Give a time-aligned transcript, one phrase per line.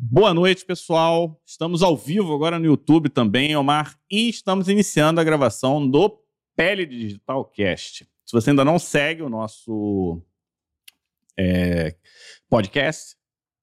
[0.00, 1.42] Boa noite, pessoal.
[1.44, 6.22] Estamos ao vivo agora no YouTube também, Omar, e estamos iniciando a gravação do
[6.56, 8.08] Pele Digital Cast.
[8.24, 10.22] Se você ainda não segue o nosso
[11.36, 11.96] é,
[12.48, 13.16] podcast,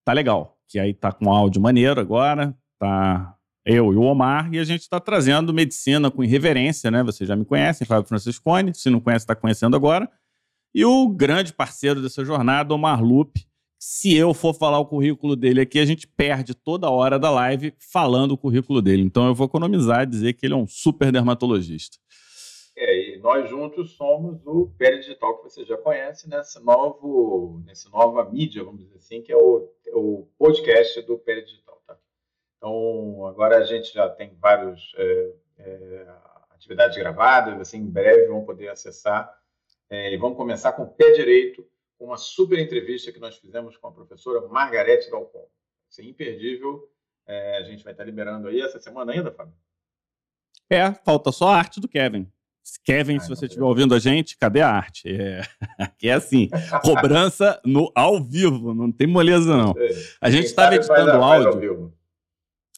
[0.04, 0.60] tá legal.
[0.68, 3.34] Que aí tá com áudio maneiro agora, tá
[3.64, 7.02] eu e o Omar, e a gente está trazendo medicina com irreverência, né?
[7.02, 10.12] Vocês já me conhecem, Fábio Franciscone, se não conhece, está conhecendo agora.
[10.74, 13.48] E o grande parceiro dessa jornada, Omar Lupe.
[13.88, 17.72] Se eu for falar o currículo dele aqui, a gente perde toda hora da live
[17.78, 19.04] falando o currículo dele.
[19.04, 21.96] Então eu vou economizar e dizer que ele é um super dermatologista.
[22.76, 27.88] É, e nós juntos somos o Pele Digital, que você já conhece, nesse novo, nessa
[27.92, 31.80] nova mídia, vamos dizer assim, que é o, o podcast do Pele Digital.
[31.86, 31.96] Tá?
[32.58, 36.08] Então, agora a gente já tem várias é, é,
[36.50, 39.32] atividades gravadas, assim, em breve vão poder acessar.
[39.92, 41.64] É, e vamos começar com o pé direito,
[41.98, 45.48] com uma super entrevista que nós fizemos com a professora Margarete Dalcon.
[45.90, 46.90] Isso é imperdível.
[47.28, 49.54] É, a gente vai estar liberando aí essa semana ainda, Fábio?
[50.70, 52.32] É, falta só a arte do Kevin.
[52.84, 55.10] Kevin, se você estiver ouvindo a gente, cadê a arte?
[55.10, 55.42] É,
[55.78, 56.50] aqui é assim,
[56.82, 59.74] cobrança no ao vivo, não tem moleza não.
[60.20, 61.94] A gente estava editando áudio.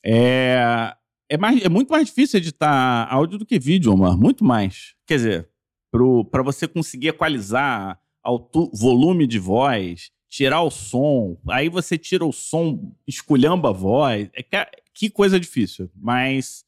[0.04, 0.94] É,
[1.30, 4.96] é, mais, é muito mais difícil editar áudio do que vídeo, Omar, muito mais.
[5.06, 5.50] Quer dizer,
[6.30, 8.00] para você conseguir equalizar
[8.74, 14.44] volume de voz, tirar o som, aí você tira o som, esculhamba a voz, é
[14.44, 14.58] que,
[14.94, 16.66] que coisa difícil, mas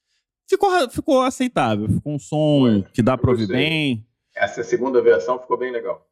[0.47, 1.87] ficou, ficou aceitável.
[1.89, 4.05] Ficou um som foi, que dá para ouvir bem.
[4.35, 6.07] Essa segunda versão ficou bem legal.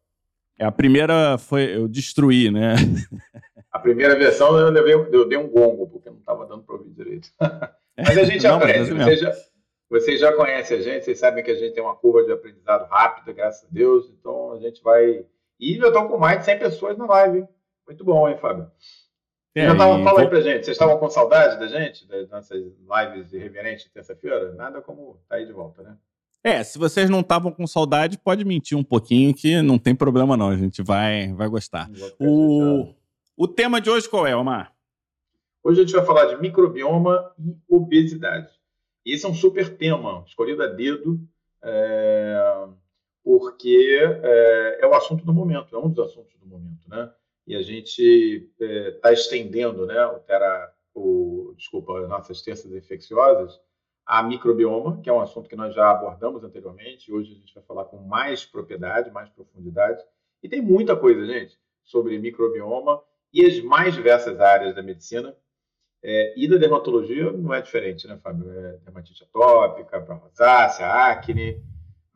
[0.59, 2.75] É, a primeira foi eu destruí, né?
[3.71, 6.89] A primeira versão eu, levei, eu dei um gongo, porque não estava dando para ouvir
[6.89, 7.29] direito.
[7.95, 8.91] Mas a gente não, aprende.
[8.91, 9.33] Vocês já,
[9.87, 12.89] vocês já conhecem a gente, vocês sabem que a gente tem uma curva de aprendizado
[12.89, 14.11] rápida, graças a Deus.
[14.19, 15.23] Então a gente vai.
[15.59, 17.39] E eu estou com mais de 100 pessoas na live.
[17.39, 17.47] Hein?
[17.87, 18.69] Muito bom, hein, Fábio?
[19.55, 22.61] É, já tavam, fala aí pra gente, vocês estavam com saudade da gente, das nossas
[22.61, 24.53] lives irreverentes de terça-feira?
[24.53, 25.97] Nada como tá aí de volta, né?
[26.43, 30.37] É, se vocês não estavam com saudade, pode mentir um pouquinho que não tem problema
[30.37, 31.89] não, a gente vai, vai gostar.
[32.19, 32.93] O,
[33.35, 34.71] o tema de hoje qual é, Omar?
[35.63, 38.49] Hoje a gente vai falar de microbioma e obesidade.
[39.03, 41.19] E esse é um super tema, escolhido a dedo,
[41.63, 42.67] é,
[43.27, 47.11] porque é, é o assunto do momento, é um dos assuntos do momento, né?
[47.45, 53.59] e a gente está é, estendendo né, o, tera, o, desculpa, as nossas terças infecciosas
[54.05, 57.63] a microbioma, que é um assunto que nós já abordamos anteriormente, hoje a gente vai
[57.65, 60.01] falar com mais propriedade, mais profundidade.
[60.41, 65.35] E tem muita coisa, gente, sobre microbioma e as mais diversas áreas da medicina.
[66.01, 68.49] É, e da dermatologia não é diferente, né, Fábio?
[68.49, 71.61] É dermatite atópica, rosácea, acne.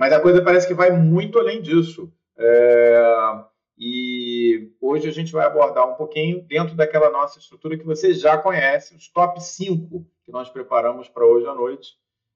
[0.01, 2.11] Mas a coisa parece que vai muito além disso.
[2.35, 3.43] É,
[3.77, 8.35] e hoje a gente vai abordar um pouquinho dentro daquela nossa estrutura que você já
[8.35, 11.91] conhece, os top 5 que nós preparamos para hoje à noite.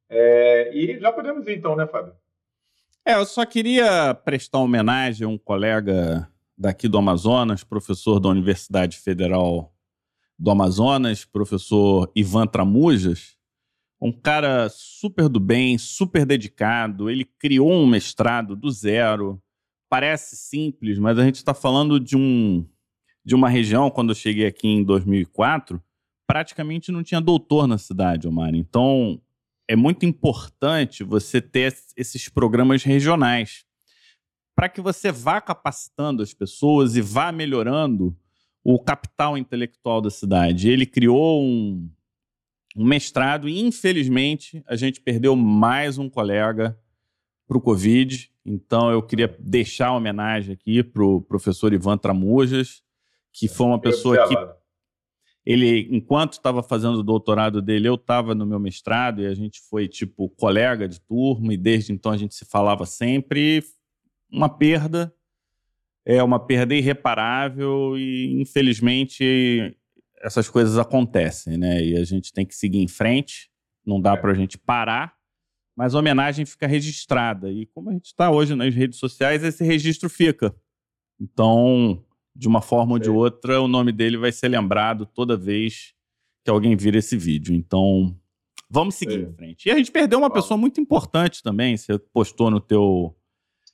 [0.07, 2.13] É, e já podemos ir então, né, Fábio?
[3.03, 8.99] É, eu só queria prestar homenagem a um colega daqui do Amazonas, professor da Universidade
[8.99, 9.73] Federal
[10.37, 13.35] do Amazonas, professor Ivan Tramujas,
[14.01, 17.09] um cara super do bem, super dedicado.
[17.09, 19.41] Ele criou um mestrado do zero,
[19.89, 22.65] parece simples, mas a gente está falando de um
[23.25, 25.81] de uma região, quando eu cheguei aqui em 2004,
[26.27, 28.53] praticamente não tinha doutor na cidade, Omar.
[28.53, 29.19] Então,
[29.67, 33.65] é muito importante você ter esses programas regionais
[34.55, 38.15] para que você vá capacitando as pessoas e vá melhorando
[38.63, 40.69] o capital intelectual da cidade.
[40.69, 41.89] Ele criou um,
[42.75, 46.77] um mestrado e, infelizmente, a gente perdeu mais um colega
[47.47, 48.29] para o Covid.
[48.45, 52.83] Então, eu queria deixar uma homenagem aqui para o professor Ivan Tramujas,
[53.31, 54.35] que foi uma pessoa que.
[55.45, 59.61] Ele, enquanto estava fazendo o doutorado dele, eu estava no meu mestrado e a gente
[59.69, 63.63] foi, tipo, colega de turma, e desde então a gente se falava sempre.
[64.31, 65.13] Uma perda,
[66.03, 69.77] é uma perda irreparável e, infelizmente,
[70.25, 71.83] essas coisas acontecem, né?
[71.83, 73.49] E a gente tem que seguir em frente,
[73.85, 74.17] não dá é.
[74.17, 75.15] para a gente parar
[75.75, 77.51] mas a homenagem fica registrada.
[77.51, 80.55] E como a gente está hoje nas redes sociais, esse registro fica.
[81.19, 82.01] Então,
[82.35, 85.93] de uma forma ou de outra, o nome dele vai ser lembrado toda vez
[86.43, 87.53] que alguém vira esse vídeo.
[87.53, 88.17] Então,
[88.69, 89.67] vamos seguir em frente.
[89.67, 93.15] E a gente perdeu uma pessoa muito importante também, você postou no teu.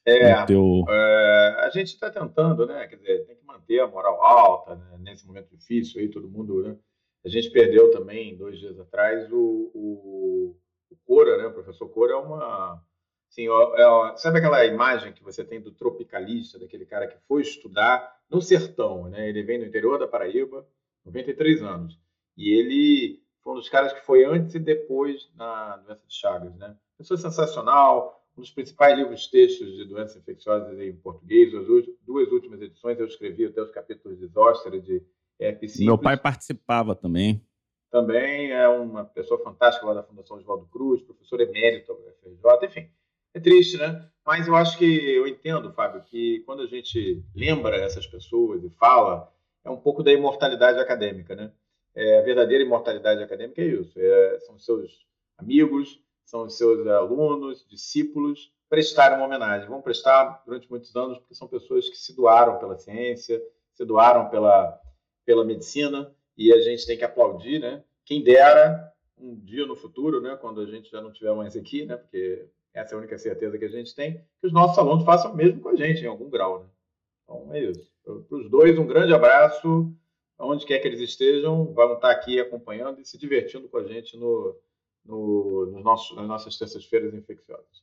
[0.06, 0.84] É, teu...
[0.90, 2.88] é a gente está tentando, né?
[2.88, 4.98] Quer dizer, tem que manter a moral alta né?
[5.00, 6.76] nesse momento difícil aí, todo mundo, né?
[7.24, 10.56] A gente perdeu também, dois dias atrás, o, o
[10.92, 12.84] o Cora, né, o professor Cora é uma.
[13.30, 18.20] Assim, é, sabe aquela imagem que você tem do tropicalista, daquele cara que foi estudar
[18.30, 19.30] no sertão, né?
[19.30, 20.68] Ele vem do interior da Paraíba,
[21.06, 21.98] 93 anos.
[22.36, 26.54] E ele foi um dos caras que foi antes e depois na doença de Chagas,
[26.58, 26.76] né?
[26.98, 31.54] Pessoa sensacional, um dos principais livros textos de doenças infecciosas em português.
[31.54, 31.66] As
[32.06, 35.04] duas últimas edições eu escrevi até os capítulos de Zóstera, de
[35.40, 37.42] herpes Meu pai participava também.
[37.90, 42.90] Também é uma pessoa fantástica lá da Fundação Oswaldo Cruz, professor emérito da UFRJ, enfim.
[43.34, 44.10] É triste, né?
[44.26, 48.70] Mas eu acho que eu entendo, Fábio, que quando a gente lembra essas pessoas e
[48.70, 49.34] fala,
[49.64, 51.52] é um pouco da imortalidade acadêmica, né?
[51.94, 55.06] É, a verdadeira imortalidade acadêmica é isso: é, são seus
[55.38, 56.02] amigos,
[56.32, 59.68] são os seus alunos, discípulos, prestaram uma homenagem.
[59.68, 63.44] Vão prestar durante muitos anos, porque são pessoas que se doaram pela ciência,
[63.74, 64.80] se doaram pela,
[65.26, 67.84] pela medicina, e a gente tem que aplaudir, né?
[68.06, 71.86] Quem dera um dia no futuro, né, quando a gente já não estiver mais aqui,
[71.86, 75.04] né, porque essa é a única certeza que a gente tem, que os nossos alunos
[75.04, 76.62] façam o mesmo com a gente, em algum grau.
[76.62, 76.70] Né?
[77.26, 77.92] Então, é isso.
[78.04, 79.94] Para os dois, um grande abraço.
[80.40, 84.18] Onde quer que eles estejam, vão estar aqui acompanhando e se divertindo com a gente
[84.18, 84.58] no,
[85.06, 87.82] no, no nosso, nas nossas terças-feiras infecciosas.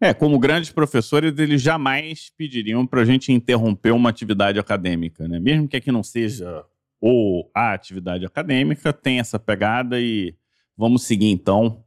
[0.00, 5.40] É, como grandes professores, eles jamais pediriam para a gente interromper uma atividade acadêmica, né?
[5.40, 6.64] Mesmo que aqui não seja
[7.00, 10.34] ou a atividade acadêmica, tem essa pegada e
[10.76, 11.84] vamos seguir então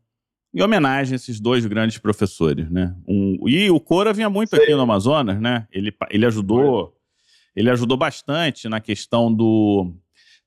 [0.53, 2.93] em homenagem a esses dois grandes professores, né?
[3.07, 5.65] Um, e o Cora vinha muito aqui no Amazonas, né?
[5.71, 6.93] Ele, ele ajudou,
[7.55, 9.93] ele ajudou bastante na questão do,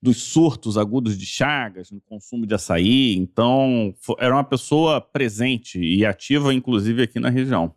[0.04, 3.16] dos surtos agudos de chagas, no consumo de açaí.
[3.16, 7.74] Então, era uma pessoa presente e ativa, inclusive, aqui na região.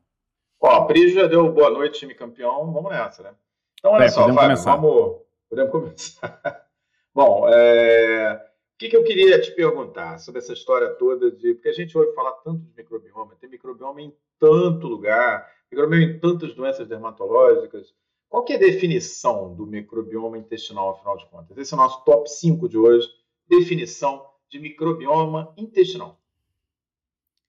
[0.60, 2.74] Ó, a Pri já deu boa noite, time campeão.
[2.74, 3.32] Vamos nessa, né?
[3.80, 4.76] Então, olha é, só, Fábio, começar.
[4.76, 5.22] vamos.
[5.50, 6.68] Podemos começar.
[7.16, 8.44] Bom, é...
[8.76, 11.54] O que, que, eu queria te perguntar sobre essa história toda de.
[11.54, 16.20] Porque a gente ouve falar tanto de microbioma, tem microbioma em tanto lugar, microbioma em
[16.20, 17.96] tantas doenças dermatológicas.
[18.30, 21.58] Qual que é a definição do microbioma intestinal, afinal de contas?
[21.58, 23.08] Esse é o nosso top 5 de hoje.
[23.48, 26.20] Definição de microbioma intestinal.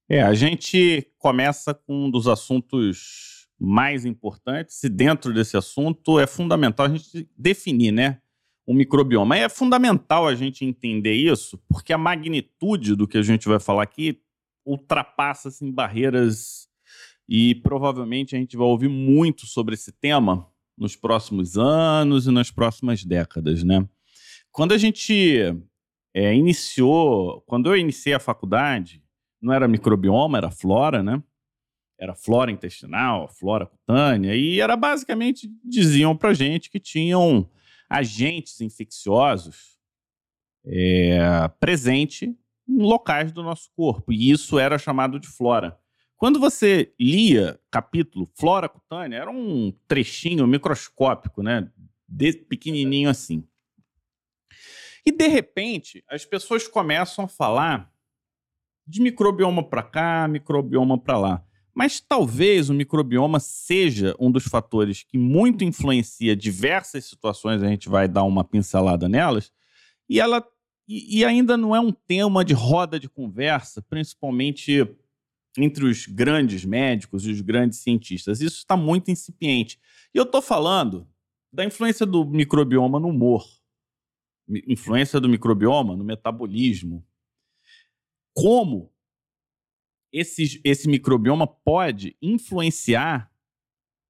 [0.09, 6.27] É, a gente começa com um dos assuntos mais importantes, e dentro desse assunto é
[6.27, 8.21] fundamental a gente definir, né?
[8.69, 9.35] o microbioma.
[9.35, 13.83] É fundamental a gente entender isso, porque a magnitude do que a gente vai falar
[13.83, 14.21] aqui
[14.63, 16.69] ultrapassa assim, barreiras
[17.27, 20.47] e provavelmente a gente vai ouvir muito sobre esse tema
[20.79, 23.87] nos próximos anos e nas próximas décadas, né?
[24.51, 25.41] Quando a gente
[26.15, 29.03] é, iniciou, quando eu iniciei a faculdade,
[29.41, 31.23] não era microbioma, era flora, né?
[31.99, 37.49] Era flora intestinal, flora cutânea, e era basicamente diziam pra gente que tinham
[37.91, 39.79] agentes infecciosos
[40.65, 42.37] é, presente
[42.69, 44.13] em locais do nosso corpo.
[44.13, 45.79] E isso era chamado de flora.
[46.19, 51.71] Quando você lia capítulo flora cutânea, era um trechinho microscópico, né?
[52.09, 53.47] De, pequenininho assim.
[55.07, 57.93] E de repente, as pessoas começam a falar
[58.85, 61.45] de microbioma para cá, microbioma para lá.
[61.73, 67.89] Mas talvez o microbioma seja um dos fatores que muito influencia diversas situações, a gente
[67.89, 69.53] vai dar uma pincelada nelas,
[70.09, 70.45] e ela
[70.89, 74.85] e, e ainda não é um tema de roda de conversa, principalmente
[75.57, 78.41] entre os grandes médicos e os grandes cientistas.
[78.41, 79.79] Isso está muito incipiente.
[80.15, 81.09] E eu estou falando
[81.53, 83.45] da influência do microbioma no humor,
[84.67, 87.05] influência do microbioma no metabolismo.
[88.35, 88.93] Como
[90.13, 93.31] esse, esse microbioma pode influenciar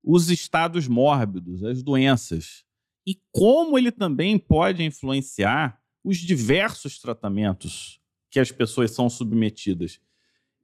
[0.02, 2.64] os estados mórbidos, as doenças,
[3.06, 10.00] e como ele também pode influenciar os diversos tratamentos que as pessoas são submetidas.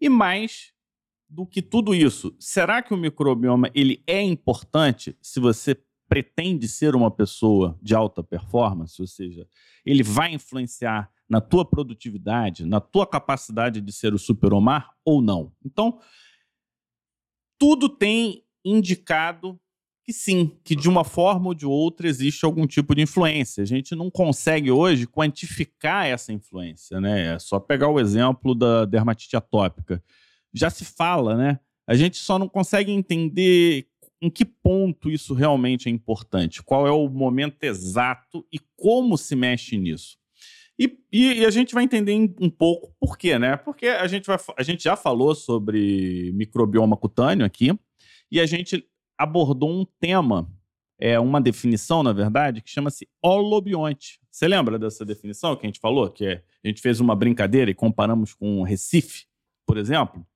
[0.04, 0.70] E mais
[1.26, 6.94] do que tudo isso, será que o microbioma ele é importante se você pretende ser
[6.94, 9.48] uma pessoa de alta performance, ou seja,
[9.82, 15.50] ele vai influenciar na tua produtividade, na tua capacidade de ser o super-homar ou não.
[15.64, 15.98] Então,
[17.58, 19.58] tudo tem indicado
[20.04, 23.62] que sim, que de uma forma ou de outra existe algum tipo de influência.
[23.62, 27.34] A gente não consegue hoje quantificar essa influência, né?
[27.34, 30.02] É só pegar o exemplo da dermatite atópica.
[30.52, 31.58] Já se fala, né?
[31.86, 33.86] A gente só não consegue entender
[34.20, 39.34] em que ponto isso realmente é importante, qual é o momento exato e como se
[39.34, 40.18] mexe nisso.
[40.78, 43.56] E, e, a gente vai entender um pouco por quê, né?
[43.56, 47.72] Porque a gente, vai, a gente já falou sobre microbioma cutâneo aqui
[48.30, 48.84] e a gente
[49.18, 50.50] abordou um tema,
[50.98, 54.20] é uma definição, na verdade, que chama-se holobionte.
[54.30, 56.10] Você lembra dessa definição que a gente falou?
[56.10, 59.26] Que é, a gente fez uma brincadeira e comparamos com Recife,
[59.66, 60.26] por exemplo?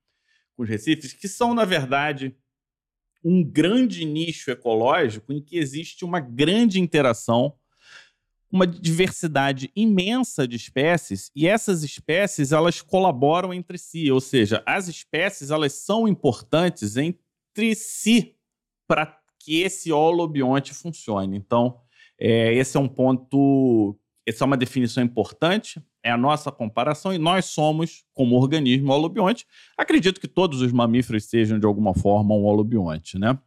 [0.57, 2.37] Com os recifes, que são, na verdade,
[3.25, 7.55] um grande nicho ecológico em que existe uma grande interação
[8.51, 14.89] uma diversidade imensa de espécies e essas espécies elas colaboram entre si, ou seja, as
[14.89, 18.38] espécies elas são importantes entre si
[18.89, 21.37] para que esse holobionte funcione.
[21.37, 21.79] Então,
[22.19, 27.19] é, esse é um ponto, essa é uma definição importante, é a nossa comparação e
[27.19, 32.45] nós somos, como organismo holobionte, acredito que todos os mamíferos sejam de alguma forma um
[32.45, 33.39] holobionte, né?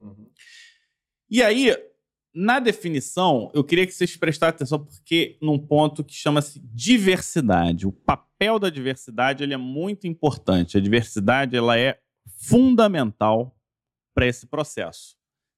[0.00, 0.30] Uhum.
[1.28, 1.76] E aí,
[2.32, 7.86] na definição, eu queria que vocês prestassem atenção porque num ponto que chama-se diversidade.
[7.86, 10.76] O papel da diversidade ele é muito importante.
[10.76, 13.55] A diversidade ela é fundamental
[14.16, 15.14] para esse processo.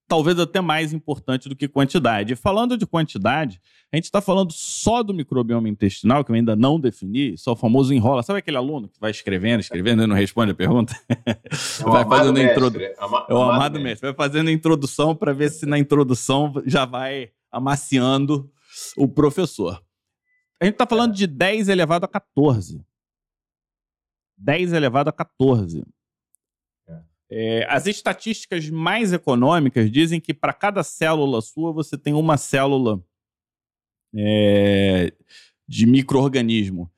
[0.08, 2.32] Talvez até mais importante do que quantidade.
[2.32, 3.60] E falando de quantidade,
[3.92, 7.56] a gente está falando só do microbioma intestinal, que eu ainda não defini, só o
[7.56, 8.22] famoso enrola.
[8.24, 10.98] Sabe aquele aluno que vai escrevendo, escrevendo e não responde a pergunta?
[11.08, 13.26] É vai fazendo introdução.
[13.28, 14.10] É o amado mestre.
[14.10, 18.50] Vai fazendo a introdução para ver se na introdução já vai amaciando
[18.96, 19.80] o professor.
[20.60, 22.82] A gente está falando de 10 elevado a 14.
[24.36, 25.84] 10 elevado a 14.
[27.30, 33.02] É, as estatísticas mais econômicas dizem que para cada célula sua você tem uma célula
[34.14, 35.12] é,
[35.66, 36.90] de microorganismo.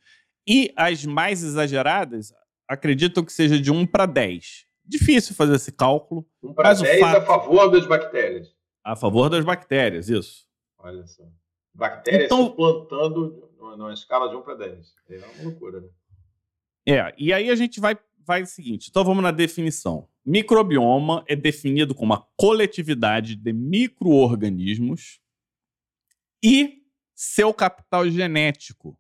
[0.46, 2.32] E as mais exageradas
[2.68, 4.66] acreditam que seja de 1 para 10.
[4.84, 6.26] Difícil fazer esse cálculo.
[6.42, 7.16] 1 para 10 fato...
[7.16, 8.54] a favor das bactérias.
[8.84, 10.48] A favor das bactérias, isso.
[10.78, 11.24] Olha só.
[11.74, 14.94] Bactérias então, suplantando numa escala de 1 para 10.
[15.10, 15.88] É uma loucura, né?
[16.88, 17.96] É, e aí a gente vai,
[18.26, 18.88] vai o seguinte.
[18.90, 20.08] Então vamos na definição.
[20.24, 25.20] Microbioma é definido como uma coletividade de microorganismos
[26.42, 26.82] e
[27.14, 28.98] seu capital genético,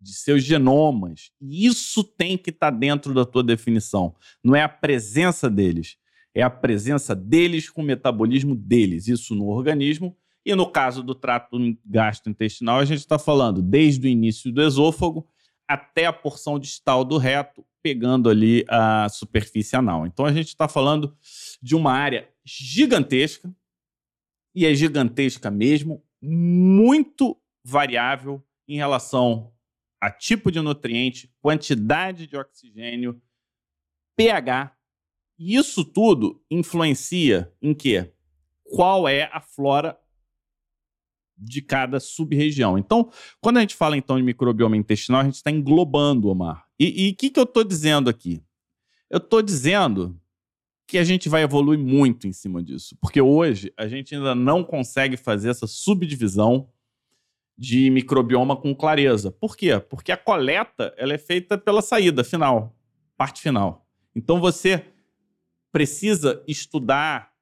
[0.00, 1.30] de seus genomas.
[1.40, 4.14] E isso tem que estar tá dentro da tua definição.
[4.42, 5.96] Não é a presença deles,
[6.34, 10.16] é a presença deles com o metabolismo deles, isso no organismo.
[10.44, 15.28] E no caso do trato gastrointestinal, a gente está falando desde o início do esôfago
[15.68, 20.06] até a porção distal do reto, pegando ali a superfície anal.
[20.06, 21.16] Então a gente está falando
[21.60, 23.54] de uma área gigantesca,
[24.54, 29.52] e é gigantesca mesmo, muito variável em relação
[30.00, 33.20] a tipo de nutriente, quantidade de oxigênio,
[34.16, 34.76] pH.
[35.38, 38.12] E isso tudo influencia em quê?
[38.64, 39.98] Qual é a flora
[41.42, 42.78] de cada sub-região.
[42.78, 43.10] Então,
[43.40, 46.66] quando a gente fala então de microbioma intestinal, a gente está englobando, Omar.
[46.88, 48.42] E o que, que eu estou dizendo aqui?
[49.08, 50.18] Eu estou dizendo
[50.86, 54.64] que a gente vai evoluir muito em cima disso, porque hoje a gente ainda não
[54.64, 56.68] consegue fazer essa subdivisão
[57.56, 59.30] de microbioma com clareza.
[59.30, 59.78] Por quê?
[59.78, 62.76] Porque a coleta ela é feita pela saída final,
[63.16, 63.86] parte final.
[64.14, 64.84] Então você
[65.70, 67.32] precisa estudar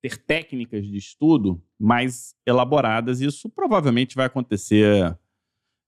[0.00, 3.20] ter técnicas de estudo mais elaboradas.
[3.20, 5.16] Isso provavelmente vai acontecer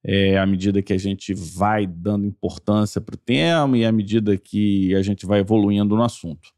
[0.04, 4.36] é, à medida que a gente vai dando importância para o tema e à medida
[4.36, 6.52] que a gente vai evoluindo no assunto.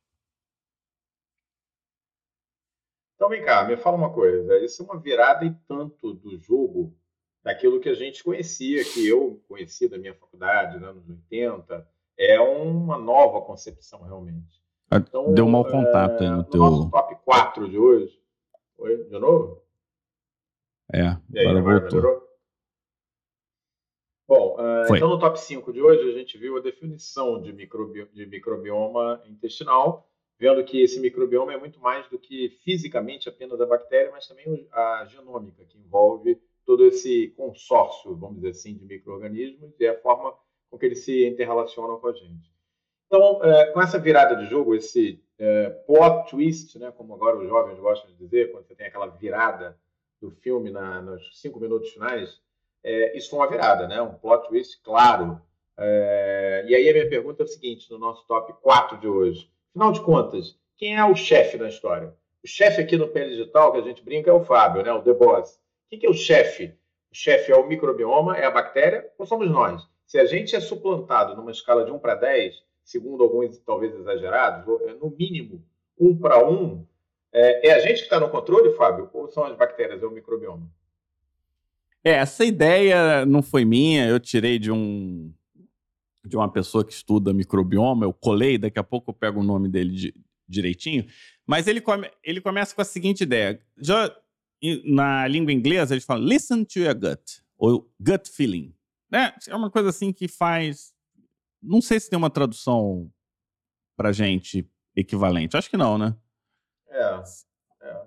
[3.14, 4.58] Então vem cá, me fala uma coisa.
[4.58, 6.94] Isso é uma virada e tanto do jogo
[7.42, 11.86] daquilo que a gente conhecia, que eu conheci da minha faculdade, nos anos 80.
[12.18, 14.62] É uma nova concepção realmente.
[14.92, 16.60] Então, Deu mau contato é, aí no, no teu.
[16.60, 18.20] Nosso top 4 de hoje.
[18.78, 19.62] Oi, de novo?
[20.92, 22.23] É, aí, agora voltou.
[24.54, 28.06] Bom, uh, então no top 5 de hoje a gente viu a definição de, microbi
[28.12, 30.08] de microbioma intestinal,
[30.38, 34.66] vendo que esse microbioma é muito mais do que fisicamente apenas a bactéria, mas também
[34.72, 40.34] a genômica, que envolve todo esse consórcio, vamos dizer assim, de micro-organismos e a forma
[40.70, 42.52] com que eles se interrelacionam com a gente.
[43.06, 47.46] Então, é, com essa virada de jogo, esse é, plot twist, né, como agora os
[47.46, 49.78] jovens gostam de dizer, quando você tem aquela virada
[50.20, 52.40] do filme na, nos cinco minutos finais,
[52.84, 55.40] é, isso foi uma virada, né, um plot twist claro.
[55.76, 59.50] É, e aí a minha pergunta é o seguinte, no nosso top 4 de hoje.
[59.70, 62.14] Afinal de contas, quem é o chefe da história?
[62.44, 65.02] O chefe aqui no Pele Digital, que a gente brinca, é o Fábio, né, o
[65.02, 65.58] The Boss.
[65.88, 66.74] Quem que é o chefe?
[67.10, 69.82] O chefe é o microbioma, é a bactéria, ou somos nós?
[70.06, 74.82] Se a gente é suplantado numa escala de 1 para 10, segundo alguns talvez exagerados,
[74.82, 75.64] é, no mínimo
[75.98, 76.84] um para um,
[77.32, 80.10] é, é, a gente que está no controle, Fábio, ou são as bactérias, é o
[80.10, 80.68] microbioma?
[82.04, 85.32] É, essa ideia não foi minha, eu tirei de um
[86.26, 89.68] de uma pessoa que estuda microbioma, eu colei, daqui a pouco eu pego o nome
[89.68, 90.14] dele de,
[90.48, 91.06] direitinho,
[91.46, 93.60] mas ele, come, ele começa com a seguinte ideia.
[93.76, 94.14] Já
[94.84, 98.74] na língua inglesa eles falam listen to your gut, ou gut feeling.
[99.10, 99.34] Né?
[99.46, 100.94] É uma coisa assim que faz
[101.64, 103.10] não sei se tem uma tradução
[103.96, 105.56] pra gente equivalente.
[105.56, 106.14] Acho que não, né?
[106.88, 107.22] É.
[107.82, 108.06] é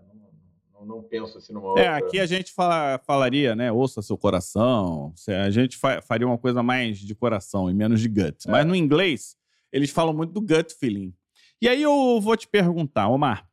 [0.80, 1.98] Não, não penso assim numa É, outra...
[1.98, 3.72] aqui a gente fala, falaria, né?
[3.72, 5.14] Ouça seu coração.
[5.44, 8.48] A gente fa faria uma coisa mais de coração e menos de gut.
[8.48, 8.52] É.
[8.52, 9.38] Mas no inglês,
[9.72, 11.14] eles falam muito do gut feeling.
[11.62, 13.50] E aí eu vou te perguntar, Omar,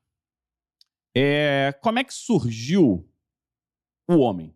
[1.16, 3.08] é, como é que surgiu
[4.08, 4.54] o homem?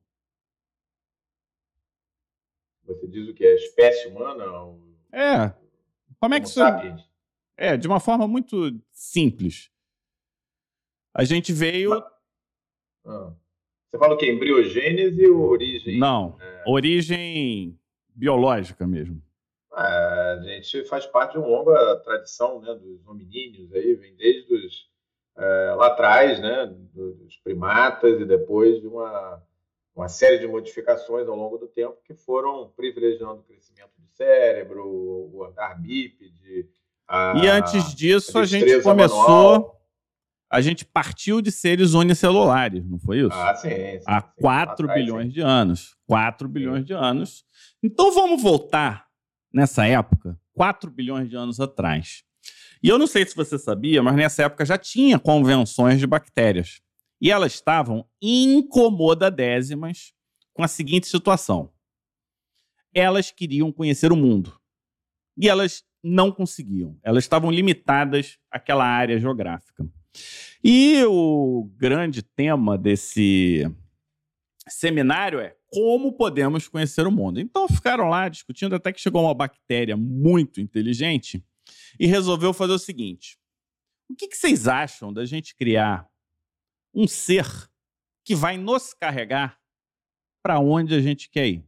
[2.85, 3.47] Você diz o que?
[3.47, 4.45] A espécie humana?
[4.65, 4.81] O...
[5.13, 5.55] É.
[6.21, 6.97] Como é que surgiu?
[7.57, 9.71] É, de uma forma muito simples.
[11.15, 11.91] A gente veio.
[11.91, 12.18] Mas-
[13.05, 13.33] Ah.
[13.88, 14.31] Você fala o quê?
[14.31, 15.99] Embriogênese ou origem?
[15.99, 16.62] Não, É.
[16.67, 17.78] origem
[18.14, 19.23] biológica mesmo.
[19.73, 24.52] Ah, a gente faz parte de uma longa tradição né, dos hominíneos, aí, vem desde
[24.55, 24.88] os,
[25.37, 29.40] eh, lá atrás, né, do- dos primatas, e depois de uma,
[29.95, 34.85] uma série de modificações ao longo do tempo que foram privilegiando o crescimento do cérebro,
[34.87, 36.69] o andar bípede.
[37.07, 39.19] a- E antes disso, a gente destreza começou.
[39.23, 39.77] manual.
[40.50, 43.33] A gente partiu de seres unicelulares, não foi isso?
[43.33, 44.28] Ah, sim, sim, Há sim.
[44.40, 44.62] 4 Lá
[44.93, 45.33] atrás, bilhões sim.
[45.33, 45.97] de anos.
[46.07, 47.45] 4 bilhões de anos.
[47.83, 49.07] Então vamos voltar
[49.52, 52.25] nessa época, 4 bilhões de anos atrás.
[52.83, 56.81] E eu não sei se você sabia, mas nessa época já tinha convenções de bactérias.
[57.21, 60.12] E elas estavam incomodadésimas
[60.55, 61.71] com a seguinte situação.
[62.95, 64.59] Elas queriam conhecer o mundo.
[65.37, 66.97] E elas não conseguiam.
[67.02, 69.87] Elas estavam limitadas àquela área geográfica.
[70.62, 73.65] E o grande tema desse
[74.69, 77.41] seminário é como podemos conhecer o mundo.
[77.41, 81.45] Então ficaram lá discutindo até que chegou uma bactéria muito inteligente
[81.99, 83.38] e resolveu fazer o seguinte:
[84.09, 86.09] o que, que vocês acham da gente criar
[86.95, 87.47] um ser
[88.25, 89.61] que vai nos carregar
[90.43, 91.65] para onde a gente quer ir?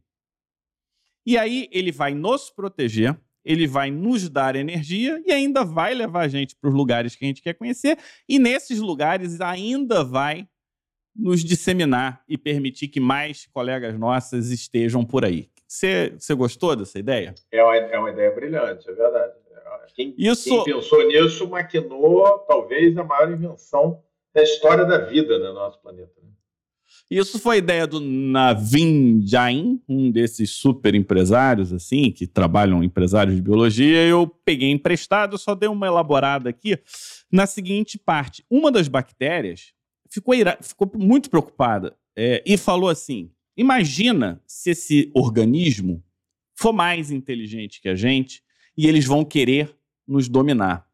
[1.25, 6.21] E aí ele vai nos proteger, ele vai nos dar energia e ainda vai levar
[6.21, 10.47] a gente para os lugares que a gente quer conhecer e nesses lugares ainda vai
[11.15, 15.49] nos disseminar e permitir que mais colegas nossas estejam por aí.
[15.67, 17.33] Você gostou dessa ideia?
[17.51, 19.33] É uma, é uma ideia brilhante, é verdade.
[19.93, 24.01] Quem, Isso- quem pensou nisso maquinou talvez a maior invenção
[24.33, 26.20] da história da vida no nosso planeta.
[27.11, 33.41] Isso foi ideia do Navin Jain, um desses super empresários, assim, que trabalham empresários de
[33.41, 34.07] biologia.
[34.07, 36.79] Eu peguei emprestado, só dei uma elaborada aqui
[37.29, 38.45] na seguinte parte.
[38.49, 39.73] Uma das bactérias
[40.09, 46.01] ficou, ira- ficou muito preocupada é, e falou assim: imagina se esse organismo
[46.55, 48.41] for mais inteligente que a gente
[48.77, 49.75] e eles vão querer
[50.07, 50.87] nos dominar.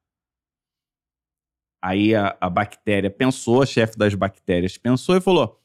[1.79, 5.61] Aí a, a bactéria pensou, a chefe das bactérias pensou e falou: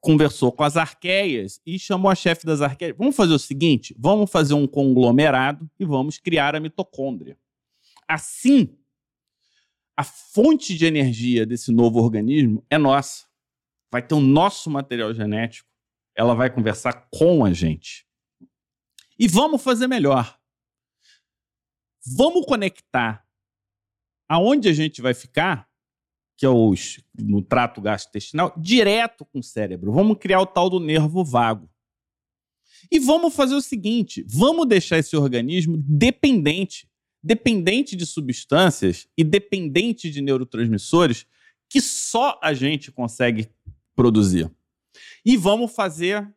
[0.00, 2.96] conversou com as arqueias e chamou a chefe das arqueias.
[2.96, 7.38] Vamos fazer o seguinte: vamos fazer um conglomerado e vamos criar a mitocôndria.
[8.06, 8.76] Assim,
[9.96, 13.26] a fonte de energia desse novo organismo é nossa.
[13.90, 15.68] Vai ter o nosso material genético.
[16.14, 18.06] Ela vai conversar com a gente.
[19.18, 20.38] E vamos fazer melhor.
[22.16, 23.26] Vamos conectar
[24.28, 25.67] aonde a gente vai ficar
[26.38, 29.92] que é os, no trato gastrointestinal, direto com o cérebro.
[29.92, 31.68] Vamos criar o tal do nervo vago.
[32.92, 36.88] E vamos fazer o seguinte: vamos deixar esse organismo dependente,
[37.20, 41.26] dependente de substâncias e dependente de neurotransmissores
[41.68, 43.48] que só a gente consegue
[43.96, 44.48] produzir.
[45.26, 46.32] E vamos fazer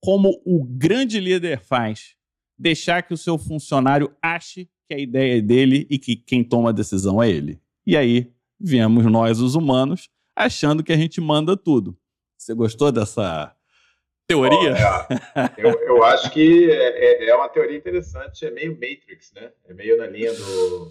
[0.00, 2.14] como o grande líder faz:
[2.56, 6.68] deixar que o seu funcionário ache que a ideia é dele e que quem toma
[6.68, 7.60] a decisão é ele.
[7.84, 8.33] E aí
[8.64, 11.96] viemos nós, os humanos, achando que a gente manda tudo.
[12.36, 13.54] Você gostou dessa
[14.26, 14.74] teoria?
[14.74, 19.52] Ó, é, eu, eu acho que é, é uma teoria interessante, é meio Matrix, né?
[19.68, 20.90] É meio na linha do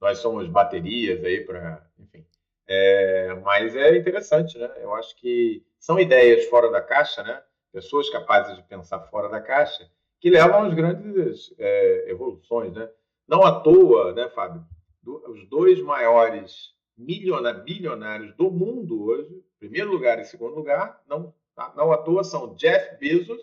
[0.00, 2.26] nós somos baterias aí para, enfim.
[2.68, 4.70] É, mas é interessante, né?
[4.82, 7.42] Eu acho que são ideias fora da caixa, né?
[7.72, 9.88] Pessoas capazes de pensar fora da caixa
[10.20, 12.88] que levam às grandes é, evoluções, né?
[13.26, 14.62] Não à toa, né, Fábio?
[15.02, 21.34] Do, os dois maiores milionários, bilionários do mundo hoje, primeiro lugar e segundo lugar, não,
[21.54, 21.72] tá?
[21.76, 23.40] não à toa são Jeff Bezos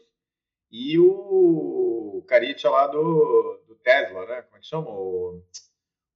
[0.72, 4.42] e o Caritcha lá do, do Tesla, né?
[4.44, 4.90] Como é que chama?
[4.90, 5.42] O,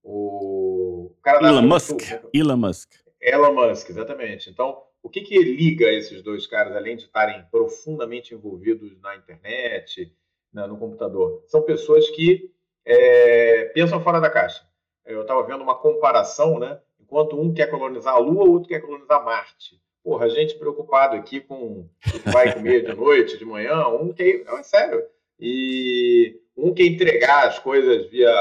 [0.04, 2.00] o cara da Elon Musk.
[2.34, 2.92] Elon Musk.
[3.20, 4.50] Elon Musk, exatamente.
[4.50, 10.16] Então, o que, que liga esses dois caras, além de estarem profundamente envolvidos na internet,
[10.54, 11.44] na- no computador?
[11.48, 12.52] São pessoas que
[12.86, 14.66] é, pensam fora da caixa.
[15.06, 16.80] Eu estava vendo uma comparação, né?
[17.06, 19.80] Enquanto um quer colonizar a Lua, o outro quer colonizar Marte.
[20.04, 24.12] Porra, a gente preocupado aqui com o que vai comer de noite, de manhã, um
[24.12, 24.44] quer.
[24.44, 25.04] Não, é sério.
[25.40, 28.32] E um quer entregar as coisas via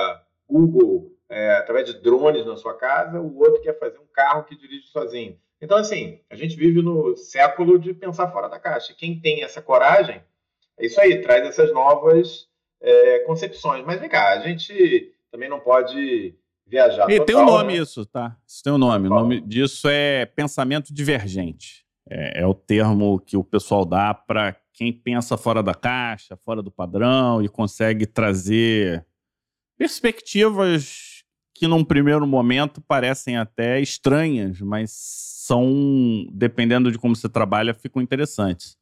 [0.48, 4.56] Google, é, através de drones na sua casa, o outro quer fazer um carro que
[4.56, 5.38] dirige sozinho.
[5.60, 8.94] Então, assim, a gente vive no século de pensar fora da caixa.
[8.96, 10.22] Quem tem essa coragem,
[10.78, 12.48] é isso aí, traz essas novas
[12.80, 13.84] é, concepções.
[13.84, 16.34] Mas vem cá, a gente também não pode
[16.66, 17.08] viajar.
[17.10, 17.78] E total, tem um nome né?
[17.78, 18.36] isso, tá?
[18.46, 19.08] Isso tem um nome.
[19.08, 21.84] O nome disso é pensamento divergente.
[22.08, 26.62] É, é o termo que o pessoal dá para quem pensa fora da caixa, fora
[26.62, 29.06] do padrão e consegue trazer
[29.78, 31.24] perspectivas
[31.54, 38.02] que num primeiro momento parecem até estranhas, mas são, dependendo de como você trabalha, ficam
[38.02, 38.76] interessantes.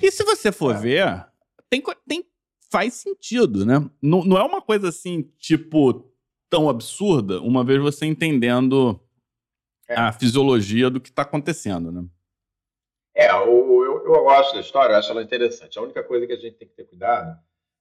[0.00, 0.78] E se você for é.
[0.78, 1.26] ver,
[1.70, 2.24] tem, tem,
[2.70, 3.88] faz sentido, né?
[4.02, 6.12] Não, não é uma coisa assim, tipo,
[6.48, 9.00] tão absurda, uma vez você entendendo
[9.88, 9.94] é.
[9.94, 12.04] a fisiologia do que está acontecendo, né?
[13.14, 15.78] É, eu, eu, eu, gosto da história, eu acho ela interessante.
[15.78, 17.38] A única coisa que a gente tem que ter cuidado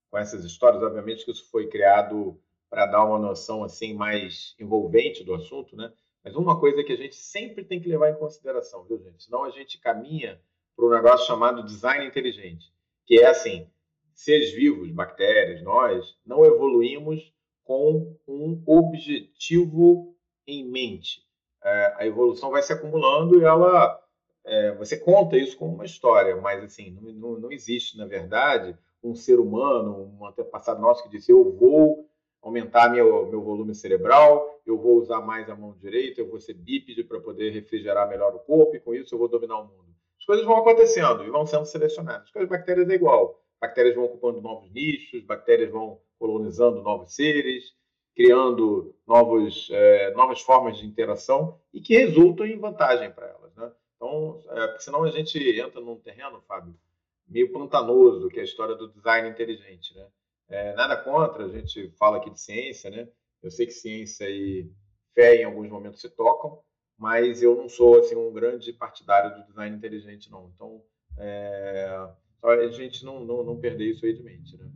[0.09, 5.23] com essas histórias, obviamente que isso foi criado para dar uma noção assim mais envolvente
[5.25, 5.91] do assunto, né?
[6.23, 9.25] Mas uma coisa que a gente sempre tem que levar em consideração, viu, gente?
[9.25, 10.41] Senão a gente caminha
[10.75, 12.73] para um negócio chamado design inteligente,
[13.05, 13.69] que é assim,
[14.13, 17.34] seres vivos, bactérias, nós, não evoluímos
[17.65, 20.15] com um objetivo
[20.47, 21.25] em mente.
[21.63, 23.99] É, a evolução vai se acumulando e ela
[24.45, 28.77] é, você conta isso como uma história, mas assim não, não, não, existe na verdade
[29.03, 32.07] um ser humano, um antepassado nosso que disse eu vou
[32.39, 36.53] aumentar meu, meu volume cerebral, eu vou usar mais a mão direita, eu vou ser
[36.53, 39.95] bípede para poder refrigerar melhor o corpo e com isso eu vou dominar o mundo.
[40.19, 42.29] As coisas vão acontecendo e vão sendo selecionadas.
[42.35, 43.39] As bactérias é igual.
[43.59, 47.73] Bactérias vão ocupando novos nichos, bactérias vão colonizando novos seres,
[48.15, 53.53] criando novos, é, novas formas de interação e que resultam em vantagem para elas.
[53.55, 53.71] Né?
[53.95, 56.75] Então, é, senão a gente entra num terreno, Fábio,
[57.27, 59.93] meio pantanoso, que é a história do design inteligente.
[59.95, 60.07] Né?
[60.47, 63.07] É, nada contra, a gente fala aqui de ciência, né?
[63.43, 64.71] Eu sei que ciência e
[65.13, 66.59] fé em alguns momentos se tocam,
[66.97, 70.51] mas eu não sou assim um grande partidário do design inteligente, não.
[70.55, 70.81] Então,
[71.17, 72.09] é,
[72.43, 74.69] a gente não, não, não perder isso aí de mente, né?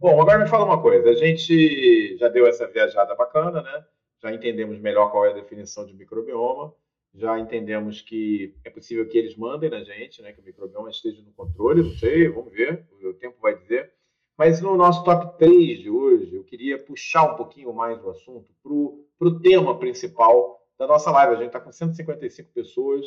[0.00, 1.10] Bom, agora me fala uma coisa.
[1.10, 3.84] A gente já deu essa viajada bacana, né?
[4.20, 6.74] Já entendemos melhor qual é a definição de microbioma
[7.14, 11.22] já entendemos que é possível que eles mandem na gente, né, que o microbioma esteja
[11.22, 13.92] no controle, não sei, vamos ver, o tempo vai dizer.
[14.36, 18.50] Mas no nosso top 3 de hoje, eu queria puxar um pouquinho mais o assunto
[18.62, 21.34] para o tema principal da nossa live.
[21.34, 23.04] A gente está com 155 pessoas,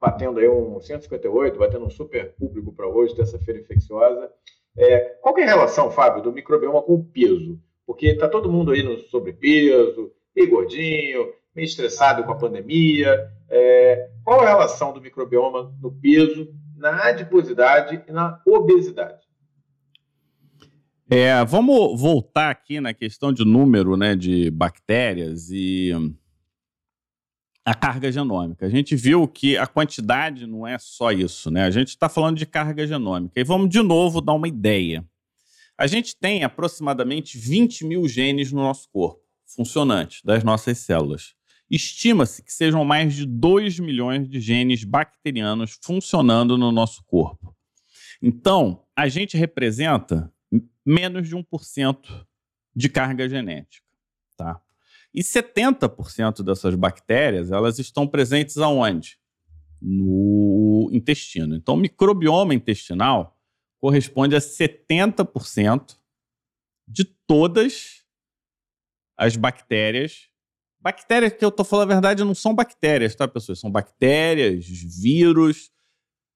[0.00, 4.30] batendo aí um 158, batendo um super público para hoje, terça-feira infecciosa.
[4.78, 7.58] É, qual é a relação, Fábio, do microbioma com o peso?
[7.86, 13.30] Porque está todo mundo aí no sobrepeso, meio gordinho, meio estressado com a pandemia.
[13.48, 19.24] É, qual a relação do microbioma no peso, na adiposidade e na obesidade?
[21.08, 25.92] É, vamos voltar aqui na questão de número né, de bactérias e
[27.66, 28.64] a carga genômica.
[28.64, 31.64] A gente viu que a quantidade não é só isso, né?
[31.64, 33.40] A gente está falando de carga genômica.
[33.40, 35.04] E vamos de novo dar uma ideia.
[35.76, 41.34] A gente tem aproximadamente 20 mil genes no nosso corpo, funcionantes, das nossas células.
[41.68, 47.52] Estima-se que sejam mais de 2 milhões de genes bacterianos funcionando no nosso corpo.
[48.22, 50.32] Então, a gente representa
[50.84, 52.26] menos de 1%
[52.76, 53.84] de carga genética.
[54.36, 54.60] Tá?
[55.16, 59.18] E 70% dessas bactérias elas estão presentes aonde?
[59.80, 61.56] No intestino.
[61.56, 63.36] Então, o microbioma intestinal
[63.80, 65.96] corresponde a 70%
[66.86, 68.04] de todas
[69.16, 70.30] as bactérias
[70.86, 73.58] Bactérias que eu tô falando a verdade não são bactérias, tá, pessoas?
[73.58, 75.72] São bactérias, vírus,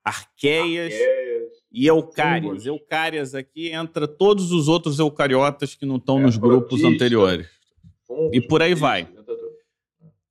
[0.05, 2.67] arqueias, arqueias e eucárias.
[2.67, 7.47] Eucárias aqui entra todos os outros eucariotas que não estão é, nos grupos anteriores.
[8.33, 9.09] E por aí vai.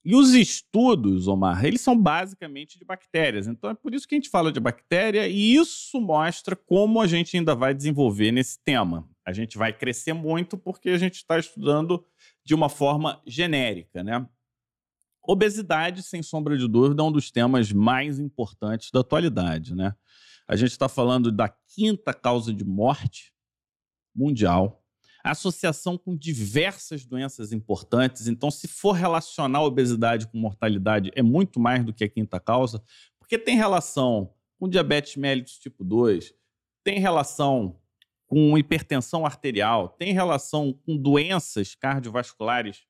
[0.03, 3.47] E os estudos, Omar, eles são basicamente de bactérias.
[3.47, 7.07] Então é por isso que a gente fala de bactéria e isso mostra como a
[7.07, 9.07] gente ainda vai desenvolver nesse tema.
[9.25, 12.03] A gente vai crescer muito porque a gente está estudando
[12.43, 14.27] de uma forma genérica, né?
[15.21, 19.93] Obesidade, sem sombra de dúvida, é um dos temas mais importantes da atualidade, né?
[20.47, 23.31] A gente está falando da quinta causa de morte
[24.15, 24.78] mundial,
[25.23, 28.27] associação com diversas doenças importantes.
[28.27, 32.81] Então, se for relacionar obesidade com mortalidade, é muito mais do que a quinta causa,
[33.19, 36.33] porque tem relação com diabetes mellitus tipo 2,
[36.83, 37.77] tem relação
[38.27, 42.83] com hipertensão arterial, tem relação com doenças cardiovasculares,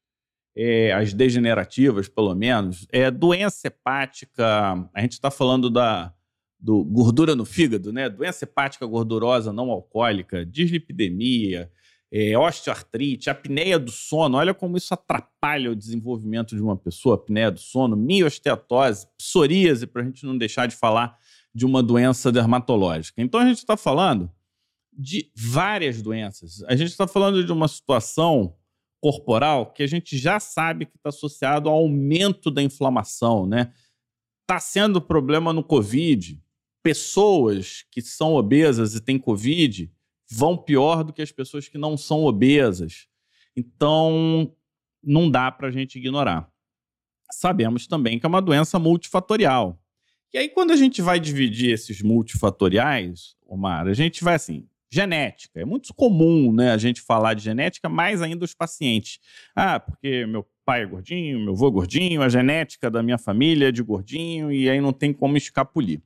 [0.55, 6.13] é, as degenerativas, pelo menos, é, doença hepática, a gente está falando da
[6.59, 8.09] do gordura no fígado, né?
[8.09, 11.71] Doença hepática gordurosa não alcoólica, dislipidemia,
[12.11, 14.37] é, osteoartrite, apneia do sono.
[14.37, 20.01] Olha como isso atrapalha o desenvolvimento de uma pessoa, apneia do sono, miosteatose, psoríase, para
[20.01, 21.17] a gente não deixar de falar
[21.53, 23.21] de uma doença dermatológica.
[23.21, 24.31] Então a gente está falando
[24.91, 26.63] de várias doenças.
[26.63, 28.55] A gente está falando de uma situação
[29.01, 33.71] corporal que a gente já sabe que está associado ao aumento da inflamação, né?
[34.41, 36.41] Está sendo problema no Covid.
[36.83, 39.91] Pessoas que são obesas e têm Covid
[40.29, 43.07] vão pior do que as pessoas que não são obesas.
[43.55, 44.53] Então,
[45.03, 46.49] não dá para a gente ignorar.
[47.31, 49.79] Sabemos também que é uma doença multifatorial.
[50.33, 55.59] E aí, quando a gente vai dividir esses multifatoriais, Omar, a gente vai assim: genética.
[55.59, 59.19] É muito comum né, a gente falar de genética, mais ainda os pacientes.
[59.55, 63.69] Ah, porque meu pai é gordinho, meu avô é gordinho, a genética da minha família
[63.69, 66.01] é de gordinho, e aí não tem como escapulir.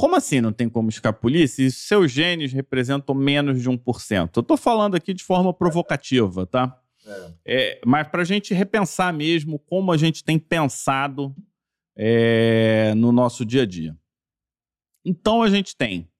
[0.00, 4.30] Como assim não tem como escapulir se seus genes representam menos de 1%?
[4.34, 6.80] Eu estou falando aqui de forma provocativa, tá?
[7.04, 7.34] É.
[7.44, 11.36] É, mas para a gente repensar mesmo como a gente tem pensado
[11.94, 13.94] é, no nosso dia a dia.
[15.04, 16.10] Então a gente tem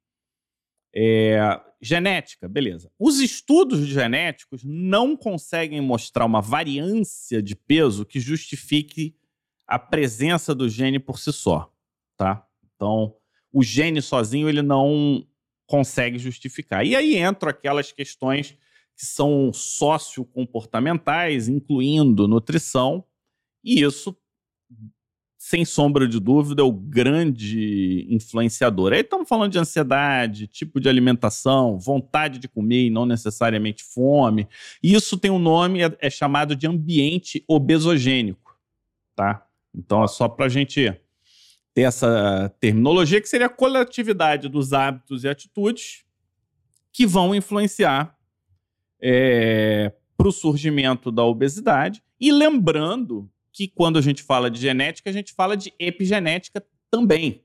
[0.95, 2.93] é, genética, beleza.
[2.99, 9.17] Os estudos genéticos não conseguem mostrar uma variância de peso que justifique
[9.67, 11.73] a presença do gene por si só,
[12.15, 12.47] tá?
[12.77, 13.17] Então,
[13.53, 15.27] o gene sozinho ele não
[15.67, 16.85] consegue justificar.
[16.85, 18.57] E aí entram aquelas questões
[18.97, 23.05] que são sociocomportamentais, incluindo nutrição,
[23.65, 24.17] e isso,
[25.39, 28.93] sem sombra de dúvida, é o grande influenciador.
[28.93, 34.49] Aí estamos falando de ansiedade, tipo de alimentação, vontade de comer e não necessariamente fome.
[34.83, 38.59] E isso tem um nome, é, é chamado de ambiente obesogênico,
[39.15, 39.47] tá?
[39.75, 40.95] Então é só para a gente
[41.75, 46.05] ter essa terminologia, que seria a coletividade dos hábitos e atitudes
[46.93, 48.17] que vão influenciar
[49.01, 52.03] é, para o surgimento da obesidade.
[52.21, 57.43] E lembrando que quando a gente fala de genética, a gente fala de epigenética também.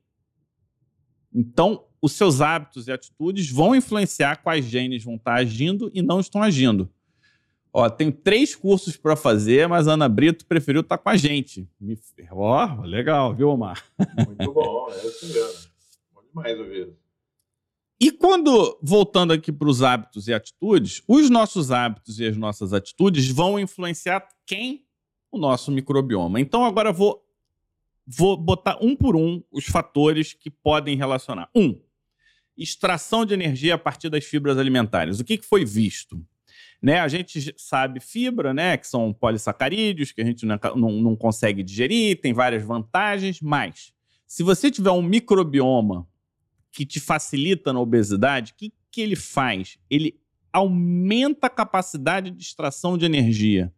[1.34, 6.20] Então, os seus hábitos e atitudes vão influenciar quais genes vão estar agindo e não
[6.20, 6.90] estão agindo.
[7.78, 11.18] Ó, tenho três cursos para fazer, mas a Ana Brito preferiu estar tá com a
[11.18, 11.68] gente.
[11.78, 12.00] Me...
[12.32, 13.84] Ó, legal, viu, Omar?
[14.26, 15.70] Muito bom, é isso mesmo.
[16.14, 16.94] Bom demais ouvir.
[18.00, 22.72] E quando, voltando aqui para os hábitos e atitudes, os nossos hábitos e as nossas
[22.72, 24.86] atitudes vão influenciar quem?
[25.30, 26.40] O nosso microbioma.
[26.40, 27.28] Então agora vou,
[28.08, 31.50] vou botar um por um os fatores que podem relacionar.
[31.54, 31.78] Um,
[32.58, 35.20] extração de energia a partir das fibras alimentares.
[35.20, 36.26] O que, que foi visto?
[36.82, 37.00] Né?
[37.00, 38.78] A gente sabe fibra, né?
[38.78, 43.94] Que são polissacarídeos que a gente não, não, não consegue digerir, tem várias vantagens, mas
[44.28, 46.08] se você tiver um microbioma
[46.72, 49.78] que te facilita na obesidade, o que, que ele faz?
[49.90, 50.20] Ele
[50.52, 53.74] aumenta a capacidade de extração de energia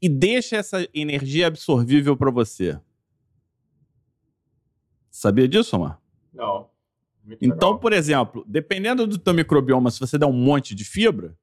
[0.00, 2.78] e deixa essa energia absorvível para você.
[5.10, 6.00] Sabia disso, Omar?
[6.32, 6.68] Não.
[7.40, 11.36] então, por exemplo, dependendo do teu microbioma, se você der um monte de fibra,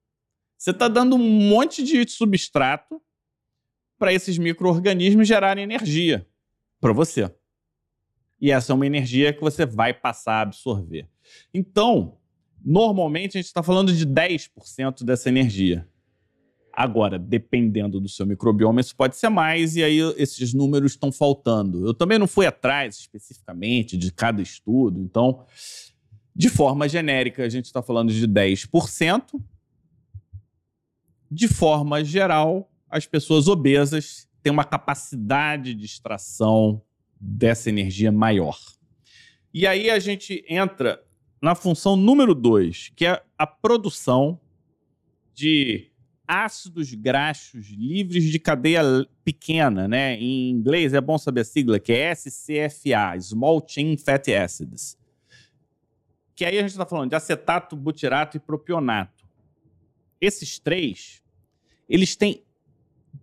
[0.58, 3.02] você está dando um monte de substrato
[3.98, 6.28] para esses micro-organismos gerarem energia
[6.80, 7.32] para você.
[8.40, 11.08] E essa é uma energia que você vai passar a absorver.
[11.54, 12.18] Então,
[12.64, 15.88] normalmente a gente está falando de 10% dessa energia.
[16.74, 21.88] Agora, dependendo do seu microbioma, isso pode ser mais, e aí esses números estão faltando.
[21.88, 25.46] Eu também não fui atrás especificamente de cada estudo, então,
[26.36, 29.42] de forma genérica, a gente está falando de 10%,
[31.30, 36.82] de forma geral, as pessoas obesas têm uma capacidade de extração
[37.20, 38.58] dessa energia maior.
[39.54, 41.02] E aí a gente entra
[41.42, 44.40] na função número dois, que é a produção
[45.34, 45.92] de
[46.28, 48.82] ácidos graxos livres de cadeia
[49.24, 50.16] pequena, né?
[50.16, 54.98] Em inglês é bom saber a sigla, que é SCFA, Small Chain Fatty Acids.
[56.36, 59.15] Que aí a gente está falando de acetato, butirato e propionato
[60.20, 61.22] esses três,
[61.88, 62.44] eles têm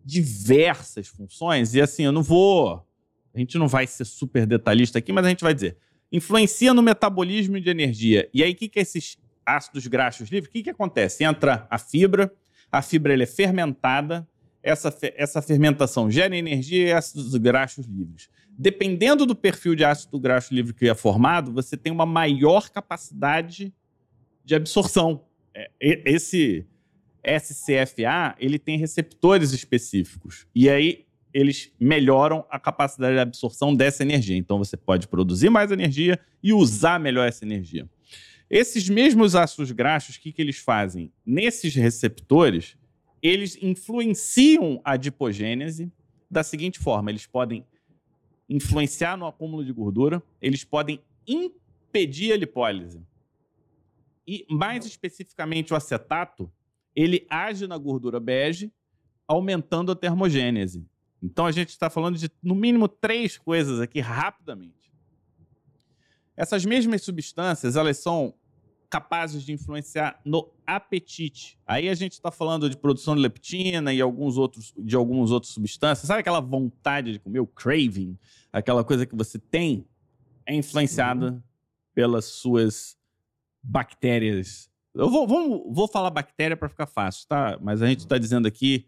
[0.05, 2.87] diversas funções, e assim, eu não vou.
[3.35, 5.77] A gente não vai ser super detalhista aqui, mas a gente vai dizer.
[6.11, 8.29] Influencia no metabolismo de energia.
[8.35, 10.51] E aí, o que, que é esses ácidos graxos livres?
[10.51, 11.25] O que, que acontece?
[11.25, 12.33] Entra a fibra,
[12.71, 14.29] a fibra ela é fermentada,
[14.63, 18.29] essa, essa fermentação gera energia e ácidos graxos livres.
[18.57, 23.75] Dependendo do perfil de ácido graxo livre que é formado, você tem uma maior capacidade
[24.45, 25.25] de absorção.
[25.55, 26.67] É, esse,
[27.25, 30.47] SCFA, ele tem receptores específicos.
[30.55, 34.37] E aí eles melhoram a capacidade de absorção dessa energia.
[34.37, 37.89] Então você pode produzir mais energia e usar melhor essa energia.
[38.51, 41.11] Esses mesmos ácidos graxos, o que, que eles fazem?
[41.25, 42.77] Nesses receptores,
[43.23, 45.91] eles influenciam a adipogênese
[46.31, 47.65] da seguinte forma: eles podem
[48.49, 53.01] influenciar no acúmulo de gordura, eles podem impedir a lipólise.
[54.27, 56.53] E, mais especificamente, o acetato,
[56.95, 58.73] ele age na gordura bege,
[59.27, 60.87] aumentando a termogênese.
[61.23, 64.93] Então, a gente está falando de, no mínimo, três coisas aqui rapidamente.
[66.37, 68.35] Essas mesmas substâncias, elas são
[68.93, 71.59] capazes de influenciar no apetite.
[71.67, 75.53] Aí a gente está falando de produção de leptina e alguns outros, de algumas outras
[75.53, 76.07] substâncias.
[76.07, 78.19] Sabe aquela vontade de comer, o craving,
[78.53, 79.87] aquela coisa que você tem,
[80.45, 81.43] é influenciada
[81.95, 82.99] pelas suas
[83.63, 84.71] bactérias.
[84.95, 87.59] Eu vou, vou, vou falar bactéria para ficar fácil, tá?
[87.61, 88.87] Mas a gente está dizendo aqui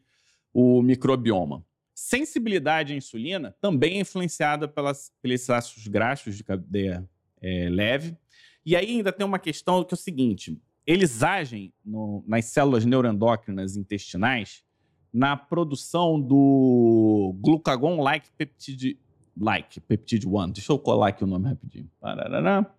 [0.52, 1.64] o microbioma.
[1.94, 7.08] Sensibilidade à insulina também é influenciada pelas, pelos ácidos graxos de cadeia
[7.40, 8.16] é, leve
[8.64, 12.84] e aí ainda tem uma questão que é o seguinte: eles agem no, nas células
[12.84, 14.64] neuroendócrinas intestinais
[15.12, 18.98] na produção do glucagon-like peptide
[19.38, 20.50] like peptide 1.
[20.50, 21.90] Deixa eu colar aqui o nome rapidinho.
[22.00, 22.73] Parará.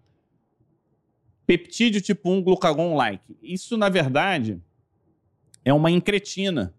[1.45, 3.37] Peptídeo tipo 1 glucagon-like.
[3.41, 4.61] Isso, na verdade,
[5.63, 6.73] é uma incretina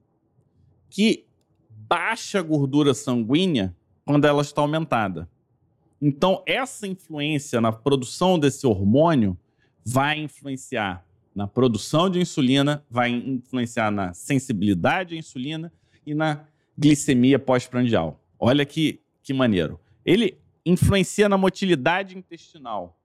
[0.88, 1.26] que
[1.68, 3.74] baixa a gordura sanguínea
[4.04, 5.28] quando ela está aumentada.
[6.00, 9.38] Então, essa influência na produção desse hormônio
[9.84, 15.72] vai influenciar na produção de insulina, vai influenciar na sensibilidade à insulina
[16.06, 16.44] e na
[16.76, 18.20] glicemia pós-prandial.
[18.38, 19.78] Olha que, que maneiro.
[20.04, 22.95] Ele influencia na motilidade intestinal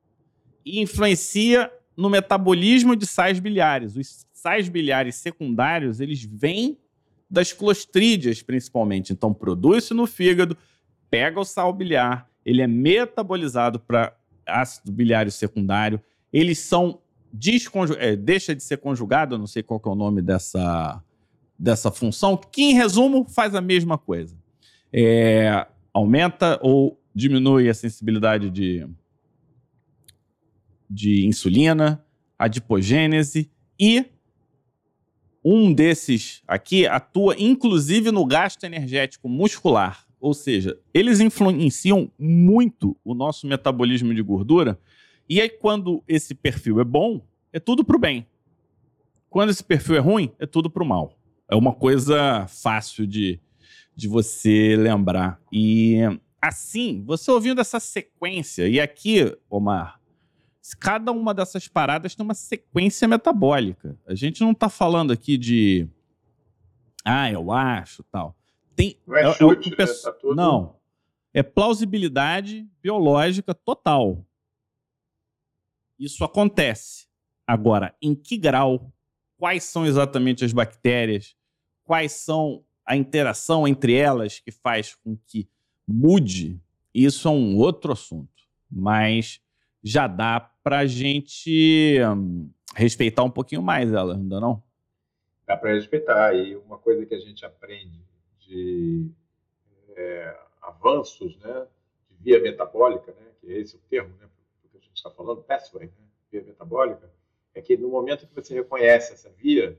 [0.65, 3.95] e influencia no metabolismo de sais biliares.
[3.95, 6.78] Os sais biliares secundários, eles vêm
[7.30, 9.13] das clostrídeas, principalmente.
[9.13, 10.58] Então, produz-se no fígado,
[11.10, 16.02] pega o sal biliar, ele é metabolizado para ácido biliário secundário,
[16.34, 17.00] eles são
[17.97, 21.02] é, deixa de ser conjugado, não sei qual é o nome dessa,
[21.58, 24.36] dessa função, que em resumo faz a mesma coisa.
[24.91, 28.86] É, aumenta ou diminui a sensibilidade de,
[30.91, 32.04] de insulina,
[32.38, 33.49] adipogênese
[33.80, 34.06] e
[35.43, 40.06] um desses aqui atua inclusive no gasto energético muscular.
[40.19, 44.80] Ou seja, eles influenciam muito o nosso metabolismo de gordura.
[45.27, 48.27] E aí, quando esse perfil é bom, é tudo para o bem.
[49.30, 51.17] Quando esse perfil é ruim, é tudo para o mal.
[51.49, 53.39] É uma coisa fácil de,
[53.95, 55.41] de você lembrar.
[55.51, 55.97] E
[56.39, 60.01] assim, você ouvindo essa sequência, e aqui, Omar,
[60.80, 63.97] cada uma dessas paradas tem uma sequência metabólica.
[64.06, 65.88] A gente não está falando aqui de.
[67.04, 68.36] Ah, eu acho tal.
[68.76, 69.93] Tem, não é, é, chute, é, é, né?
[70.04, 70.36] tá tudo...
[70.36, 70.76] Não.
[71.34, 74.26] É plausibilidade biológica total.
[75.97, 77.08] Isso acontece.
[77.47, 78.91] Agora, em que grau?
[79.38, 81.36] Quais são exatamente as bactérias?
[81.84, 85.50] Quais são a interação entre elas que faz com que
[85.88, 86.62] mude?
[86.93, 88.43] Isso é um outro assunto.
[88.69, 89.41] Mas
[89.84, 91.97] já dá para a gente
[92.76, 94.63] respeitar um pouquinho mais ela, ainda não?
[95.45, 96.34] Dá para respeitar.
[96.36, 98.02] E uma coisa que a gente aprende
[98.39, 99.10] de
[99.95, 101.67] é, avanços né,
[102.10, 104.28] de via metabólica, né, que é esse o termo né,
[104.71, 107.10] que a gente está falando, pathway, né, via metabólica,
[107.54, 109.78] é que no momento que você reconhece essa via,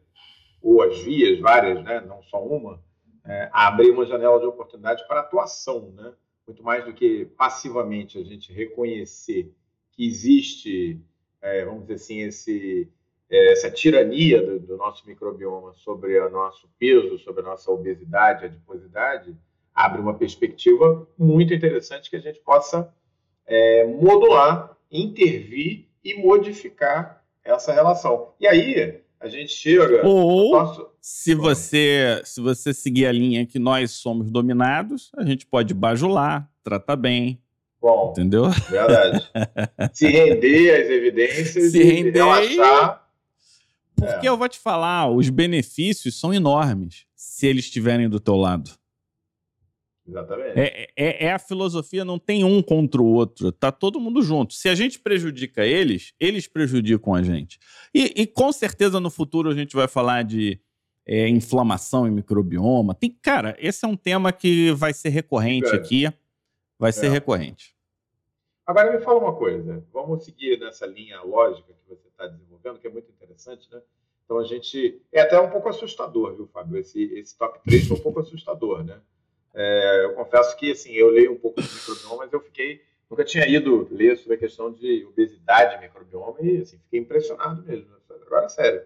[0.61, 2.83] ou as vias várias, né, não só uma,
[3.25, 6.13] é, abre uma janela de oportunidade para atuação, né?
[6.47, 9.55] muito mais do que passivamente a gente reconhecer
[10.07, 11.01] existe,
[11.41, 12.89] é, vamos dizer assim, esse
[13.31, 19.35] essa tirania do, do, nosso microbioma sobre o nosso peso, sobre a nossa obesidade, adiposidade,
[19.75, 22.93] abre uma perspectiva muito interessante que a gente possa
[23.47, 28.35] é, modular, intervir e modificar essa relação.
[28.39, 30.07] E aí a gente chega.
[30.07, 30.91] Ou nosso...
[31.01, 36.51] se você se você seguir a linha que nós somos dominados, a gente pode bajular,
[36.63, 37.42] tratar bem.
[37.83, 38.49] Bom, entendeu?
[38.71, 39.29] Verdade.
[39.93, 43.03] se render às evidências se e render relaxar
[44.03, 44.29] porque é.
[44.29, 48.71] eu vou te falar, os benefícios são enormes se eles estiverem do teu lado.
[50.07, 50.59] Exatamente.
[50.59, 54.55] É, é, é, a filosofia, não tem um contra o outro, tá todo mundo junto.
[54.55, 57.61] Se a gente prejudica eles, eles prejudicam a gente.
[57.95, 60.59] E, e com certeza no futuro a gente vai falar de
[61.07, 62.95] é, inflamação e microbioma.
[62.95, 66.13] Tem, cara, esse é um tema que vai ser recorrente aqui.
[66.83, 67.11] Vai ser é.
[67.11, 67.77] recorrente.
[68.67, 72.89] Agora me fala uma coisa, vamos seguir nessa linha lógica que você está desenvolvendo, que
[72.89, 73.81] é muito interessante, né?
[74.25, 75.01] Então a gente.
[75.13, 76.77] É até um pouco assustador, viu, Fábio?
[76.77, 79.01] Esse, esse top 3 foi um pouco assustador, né?
[79.55, 83.25] É, eu confesso que assim, eu leio um pouco de microbioma, mas eu fiquei nunca
[83.25, 87.87] tinha ido ler sobre a questão de obesidade microbioma e assim, fiquei impressionado mesmo.
[88.27, 88.83] Agora, sério.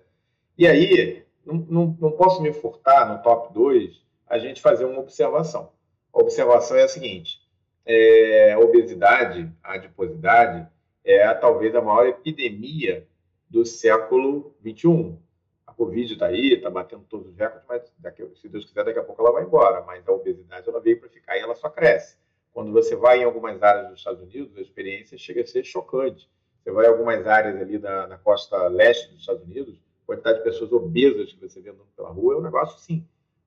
[0.59, 5.01] E aí, não, não, não posso me furtar no top 2 a gente fazer uma
[5.01, 5.73] observação.
[6.13, 7.46] A observação é a seguinte:
[7.87, 10.69] é, a obesidade, a adiposidade,
[11.05, 13.07] é talvez a maior epidemia
[13.49, 15.17] do século 21.
[15.65, 18.99] A Covid está aí, está batendo todos os recordes, mas daqui, se Deus quiser, daqui
[18.99, 19.83] a pouco ela vai embora.
[19.83, 22.17] Mas a obesidade ela veio para ficar e ela só cresce.
[22.53, 26.29] Quando você vai em algumas áreas dos Estados Unidos, a experiência chega a ser chocante.
[26.65, 30.45] Você vai em algumas áreas ali na costa leste dos Estados Unidos, a quantidade de
[30.45, 33.07] pessoas obesas que você vê andando pela rua é um negócio, assim,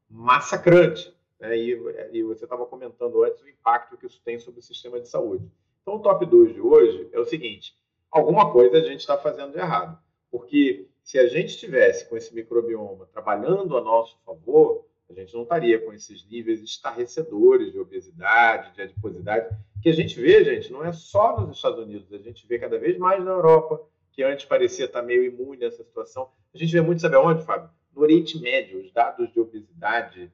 [0.10, 1.14] massacrante.
[1.40, 1.58] Né?
[1.58, 1.72] E,
[2.12, 5.50] e você estava comentando antes o impacto que isso tem sobre o sistema de saúde.
[5.82, 7.76] Então, o top 2 de hoje é o seguinte:
[8.12, 9.98] alguma coisa a gente está fazendo de errado.
[10.32, 15.42] Porque se a gente estivesse com esse microbioma trabalhando a nosso favor, a gente não
[15.42, 19.50] estaria com esses níveis estarrecedores de obesidade, de adiposidade,
[19.82, 22.78] que a gente vê, gente, não é só nos Estados Unidos, a gente vê cada
[22.78, 23.82] vez mais na Europa,
[24.12, 26.30] que antes parecia estar meio imune a essa situação.
[26.54, 27.72] A gente vê muito, sabe aonde, Fábio?
[27.96, 30.32] No Oriente Médio, os dados de obesidade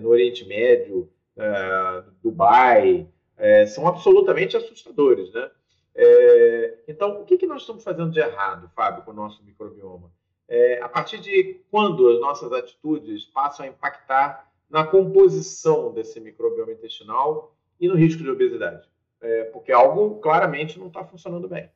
[0.00, 5.50] no Oriente Médio, é, Dubai, é, são absolutamente assustadores, né?
[5.94, 10.10] É, então, o que, que nós estamos fazendo de errado, Fábio, com o nosso microbioma?
[10.48, 16.72] É, a partir de quando as nossas atitudes passam a impactar na composição desse microbioma
[16.72, 18.88] intestinal e no risco de obesidade?
[19.20, 21.68] É, porque algo claramente não está funcionando bem.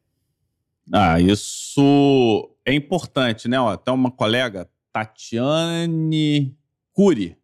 [0.93, 3.61] Ah, isso é importante, né?
[3.61, 6.57] Ó, até uma colega, Tatiane
[6.93, 7.37] Cury,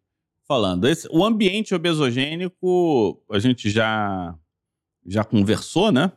[0.49, 0.87] falando.
[0.87, 4.35] Esse, o ambiente obesogênico, a gente já,
[5.05, 6.11] já conversou, né?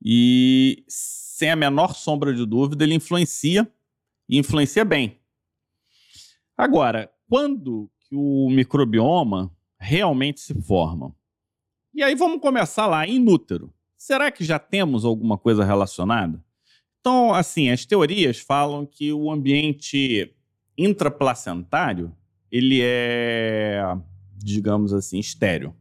[0.00, 3.68] E sem a menor sombra de dúvida, ele influencia
[4.28, 5.18] e influencia bem.
[6.56, 11.12] Agora, quando que o microbioma realmente se forma?
[11.92, 13.74] E aí vamos começar lá, inútero.
[13.96, 16.40] Será que já temos alguma coisa relacionada?
[17.00, 20.32] Então, assim, as teorias falam que o ambiente
[20.76, 22.16] intraplacentário
[22.50, 23.82] ele é,
[24.36, 25.74] digamos assim, estéreo.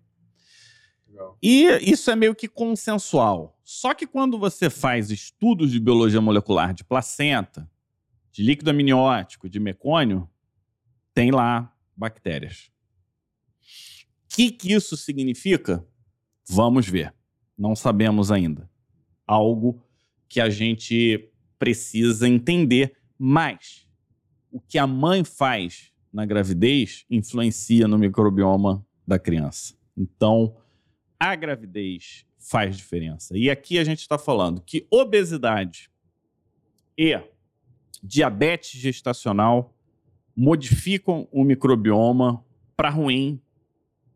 [1.07, 1.38] Legal.
[1.41, 3.59] E isso é meio que consensual.
[3.63, 7.70] Só que quando você faz estudos de biologia molecular de placenta,
[8.32, 10.30] de líquido amniótico, de mecônio,
[11.13, 12.72] tem lá bactérias.
[13.59, 15.84] O que, que isso significa?
[16.47, 17.13] Vamos ver.
[17.57, 18.70] Não sabemos ainda.
[19.26, 19.84] Algo
[20.30, 22.95] que a gente precisa entender.
[23.18, 23.88] Mas
[24.51, 29.76] o que a mãe faz na gravidez influencia no microbioma da criança.
[29.95, 30.57] Então,
[31.20, 33.38] a gravidez faz diferença.
[33.38, 35.91] E aqui a gente está falando que obesidade
[36.97, 37.22] e
[38.01, 39.78] diabetes gestacional
[40.36, 42.43] modificam o microbioma
[42.76, 43.39] para ruim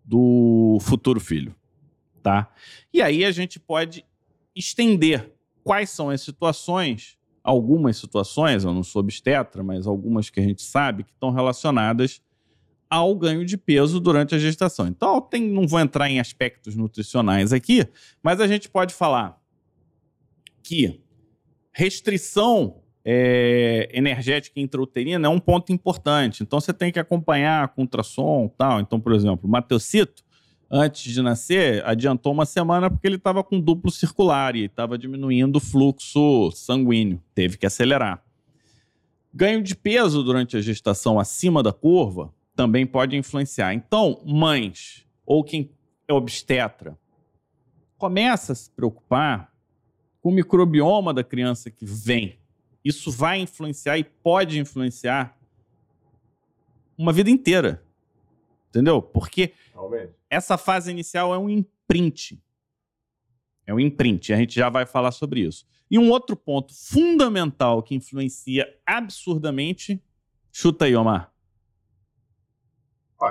[0.03, 1.55] do futuro filho,
[2.23, 2.51] tá?
[2.91, 4.03] E aí a gente pode
[4.55, 5.31] estender
[5.63, 10.61] quais são as situações algumas situações, eu não sou obstetra, mas algumas que a gente
[10.61, 12.21] sabe que estão relacionadas
[12.89, 14.85] ao ganho de peso durante a gestação.
[14.85, 17.87] Então, tem, não vou entrar em aspectos nutricionais aqui,
[18.21, 19.39] mas a gente pode falar
[20.61, 21.01] que
[21.71, 26.43] restrição é, energética intrauterina é um ponto importante.
[26.43, 28.81] Então, você tem que acompanhar com ultrassom tal.
[28.81, 30.23] Então, por exemplo, o Mateocito,
[30.71, 35.57] antes de nascer, adiantou uma semana porque ele estava com duplo circular e estava diminuindo
[35.57, 37.21] o fluxo sanguíneo.
[37.35, 38.23] Teve que acelerar.
[39.33, 43.73] Ganho de peso durante a gestação acima da curva também pode influenciar.
[43.73, 45.69] Então, mães ou quem
[46.07, 46.97] é obstetra,
[47.97, 49.51] começa a se preocupar
[50.21, 52.37] com o microbioma da criança que vem.
[52.83, 55.37] Isso vai influenciar e pode influenciar
[56.97, 57.83] uma vida inteira.
[58.71, 59.01] Entendeu?
[59.01, 60.13] Porque Realmente.
[60.29, 62.41] essa fase inicial é um imprint.
[63.67, 64.31] É um imprint.
[64.31, 65.65] A gente já vai falar sobre isso.
[65.89, 70.01] E um outro ponto fundamental que influencia absurdamente.
[70.53, 71.33] Chuta aí, Omar.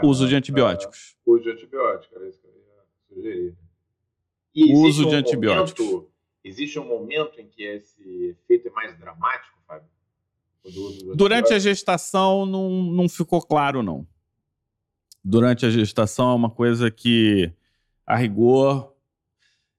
[0.03, 1.17] uso de antibióticos.
[1.27, 3.57] Uh, uso de antibióticos, era isso que eu ia sugerir.
[4.55, 5.87] E uso um de antibióticos.
[5.87, 6.13] Momento,
[6.45, 9.89] existe um momento em que esse efeito é mais dramático, Fábio?
[11.15, 14.07] Durante a gestação não, não ficou claro, não
[15.25, 17.53] durante a gestação é uma coisa que,
[18.07, 18.93] a rigor,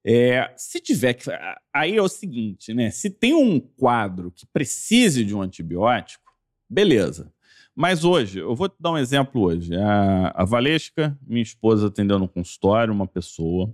[0.04, 1.30] é, se tiver que.
[1.74, 2.90] Aí é o seguinte, né?
[2.90, 6.32] Se tem um quadro que precise de um antibiótico,
[6.70, 7.32] beleza.
[7.76, 9.76] Mas hoje, eu vou te dar um exemplo hoje.
[9.76, 13.74] A, a Valesca, minha esposa, atendeu no consultório uma pessoa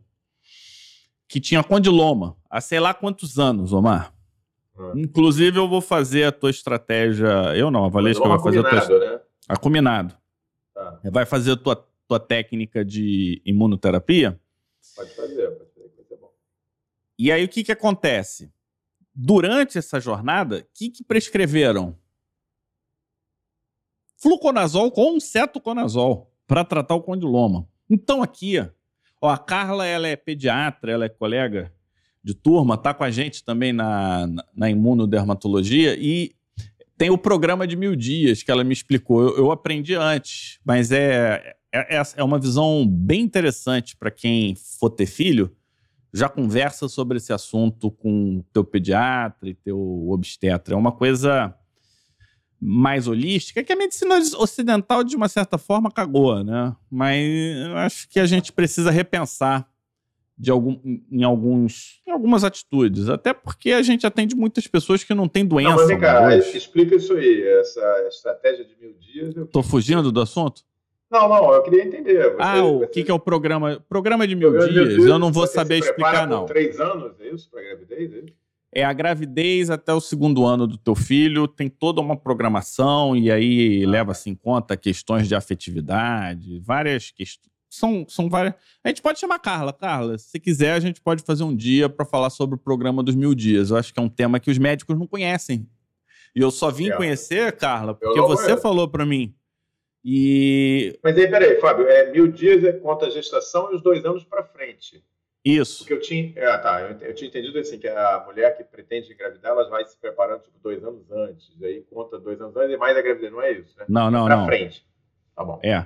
[1.27, 4.13] que tinha condiloma há sei lá quantos anos, Omar.
[4.77, 4.99] É.
[4.99, 7.27] Inclusive, eu vou fazer a tua estratégia.
[7.55, 8.99] Eu não, a Valesca vai fazer a tua.
[8.99, 9.19] Né?
[9.47, 10.15] Acuminado.
[10.77, 10.99] Tá.
[11.05, 11.75] Vai fazer a tua,
[12.07, 14.39] tua técnica de imunoterapia?
[14.95, 16.31] Pode fazer, pode fazer, vai ser bom.
[17.17, 18.53] E aí o que, que acontece?
[19.11, 21.97] Durante essa jornada, o que, que prescreveram?
[24.17, 27.67] Fluconazol com cetoconazol para tratar o condiloma.
[27.89, 28.59] Então aqui,
[29.19, 31.73] ó, a Carla ela é pediatra, ela é colega
[32.23, 36.35] de turma, tá com a gente também na, na, na imunodermatologia e
[36.97, 39.21] tem o programa de mil dias que ela me explicou.
[39.21, 44.89] Eu, eu aprendi antes, mas é, é, é uma visão bem interessante para quem for
[44.89, 45.55] ter filho.
[46.13, 50.73] Já conversa sobre esse assunto com teu pediatra e teu obstetra.
[50.73, 51.53] É uma coisa
[52.59, 56.75] mais holística, que a medicina ocidental, de uma certa forma, cagou, né?
[56.89, 57.23] Mas
[57.75, 59.69] acho que a gente precisa repensar
[60.37, 60.79] de algum,
[61.11, 63.09] em, alguns, em algumas atitudes.
[63.09, 65.71] Até porque a gente atende muitas pessoas que não têm doença.
[65.71, 69.35] Não, mas vem cá, explica isso aí, essa estratégia de mil dias.
[69.35, 70.61] Estou fugindo do assunto?
[71.09, 72.31] Não, não, eu queria entender.
[72.31, 72.87] Você, ah, o você...
[72.87, 73.83] que, que é o programa?
[73.89, 76.45] Programa de mil, dias, mil dias, eu não vou saber explicar, não.
[76.45, 77.49] três anos, é isso?
[77.49, 78.33] Para gravidez, é isso?
[78.73, 83.31] É a gravidez até o segundo ano do teu filho, tem toda uma programação e
[83.31, 83.89] aí ah.
[83.89, 88.53] leva-se em conta questões de afetividade, várias questões são, são várias.
[88.83, 89.73] A gente pode chamar Carla.
[89.73, 93.15] Carla, se quiser, a gente pode fazer um dia para falar sobre o programa dos
[93.15, 93.69] mil dias.
[93.69, 95.67] Eu acho que é um tema que os médicos não conhecem.
[96.35, 96.95] E eu só vim é.
[96.95, 98.61] conhecer, Carla, porque você conheço.
[98.61, 99.33] falou para mim.
[100.03, 100.97] E.
[101.03, 104.23] Mas aí, peraí, Fábio, é, mil dias é conta a gestação e os dois anos
[104.23, 105.03] para frente.
[105.43, 105.79] Isso.
[105.79, 106.33] Porque eu tinha.
[106.53, 106.81] Ah, tá.
[106.81, 110.43] Eu, eu, tinha entendido assim, que a mulher que pretende engravidar, ela vai se preparando
[110.43, 111.51] tipo, dois anos antes.
[111.61, 113.85] Aí conta dois anos antes e mais a gravidez, não é isso, né?
[113.87, 114.45] Não, não, pra não.
[114.45, 114.85] frente.
[115.35, 115.59] Tá bom.
[115.63, 115.85] É.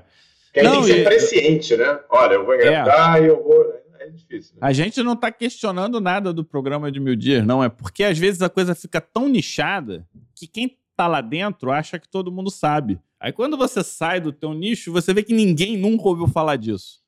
[0.54, 1.04] Que aí não, tem que ser e...
[1.04, 2.00] presciente, né?
[2.10, 3.24] Olha, eu vou engravidar é.
[3.24, 3.82] e eu vou.
[4.00, 4.56] É difícil.
[4.56, 4.60] Né?
[4.62, 7.64] A gente não está questionando nada do programa de mil dias, não.
[7.64, 12.00] É porque às vezes a coisa fica tão nichada que quem está lá dentro acha
[12.00, 13.00] que todo mundo sabe.
[13.20, 17.02] Aí quando você sai do teu nicho, você vê que ninguém nunca ouviu falar disso.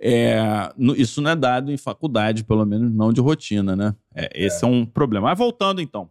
[0.00, 3.94] É, isso não é dado em faculdade, pelo menos não de rotina, né?
[4.14, 4.68] É, esse é.
[4.68, 5.28] é um problema.
[5.28, 6.10] Mas voltando então.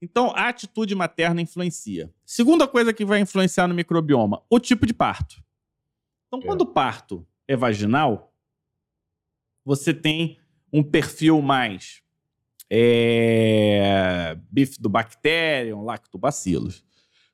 [0.00, 2.10] Então, a atitude materna influencia.
[2.24, 5.36] Segunda coisa que vai influenciar no microbioma, o tipo de parto.
[6.32, 6.46] Então, é.
[6.46, 8.32] quando o parto é vaginal,
[9.62, 10.38] você tem
[10.72, 12.02] um perfil mais
[12.70, 16.82] é, bifidobacterium, lactobacillus.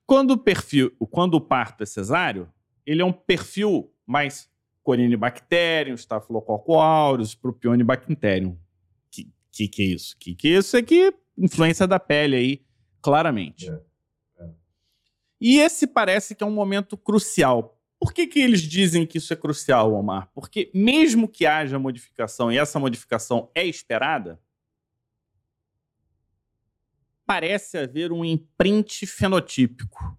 [0.04, 2.52] Quando o perfil, quando o parto é cesáreo,
[2.84, 4.50] ele é um perfil mais
[4.82, 8.58] Corynebacterium, Staphylococcus aureus, Propionibacterium.
[9.12, 10.16] Que, que que é isso?
[10.18, 10.76] Que que é isso?
[10.76, 12.66] É que influência da pele aí,
[13.00, 13.70] claramente.
[13.70, 13.80] É,
[14.40, 14.50] é.
[15.40, 19.32] E esse parece que é um momento crucial por que, que eles dizem que isso
[19.32, 20.30] é crucial, Omar?
[20.32, 24.40] Porque mesmo que haja modificação e essa modificação é esperada,
[27.26, 30.16] parece haver um imprint fenotípico.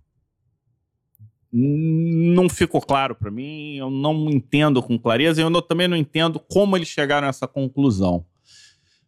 [1.51, 5.97] Não ficou claro para mim, eu não entendo com clareza, e eu não, também não
[5.97, 8.25] entendo como eles chegaram a essa conclusão.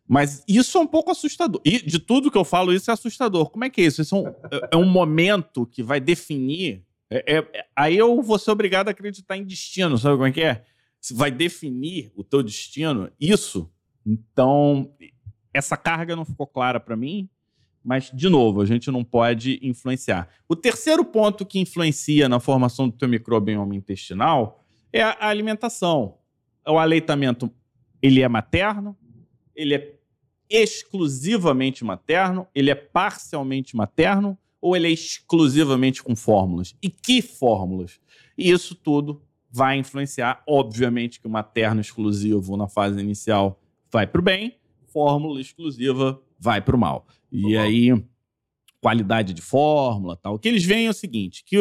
[0.08, 1.62] Mas isso é um pouco assustador.
[1.64, 3.50] E de tudo que eu falo, isso é assustador.
[3.50, 4.02] Como é que é isso?
[4.02, 4.34] Isso é um,
[4.72, 9.36] é um momento que vai definir é, é, aí eu vou ser obrigado a acreditar
[9.36, 10.64] em destino, sabe como é que é?
[11.12, 13.70] Vai definir o teu destino, isso.
[14.06, 14.94] Então,
[15.54, 17.30] essa carga não ficou clara para mim,
[17.84, 20.30] mas, de novo, a gente não pode influenciar.
[20.48, 26.18] O terceiro ponto que influencia na formação do teu microbioma intestinal é a alimentação.
[26.66, 27.52] O aleitamento,
[28.02, 28.96] ele é materno,
[29.54, 29.98] ele é
[30.50, 36.76] exclusivamente materno, ele é parcialmente materno ou ele é exclusivamente com fórmulas?
[36.82, 38.00] E que fórmulas?
[38.38, 43.60] E isso tudo vai influenciar, obviamente, que o materno exclusivo na fase inicial
[43.92, 44.56] vai para o bem,
[44.88, 47.06] fórmula exclusiva vai para o mal.
[47.32, 47.92] E aí,
[48.80, 50.36] qualidade de fórmula tal.
[50.36, 51.58] O que eles veem é o seguinte, que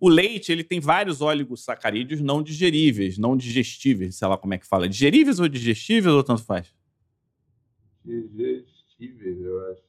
[0.00, 4.66] o leite ele tem vários oligosacarídeos não digeríveis, não digestíveis, sei lá como é que
[4.66, 4.88] fala.
[4.88, 6.74] Digeríveis ou digestíveis ou tanto faz?
[8.04, 9.82] Digestíveis, eu acho.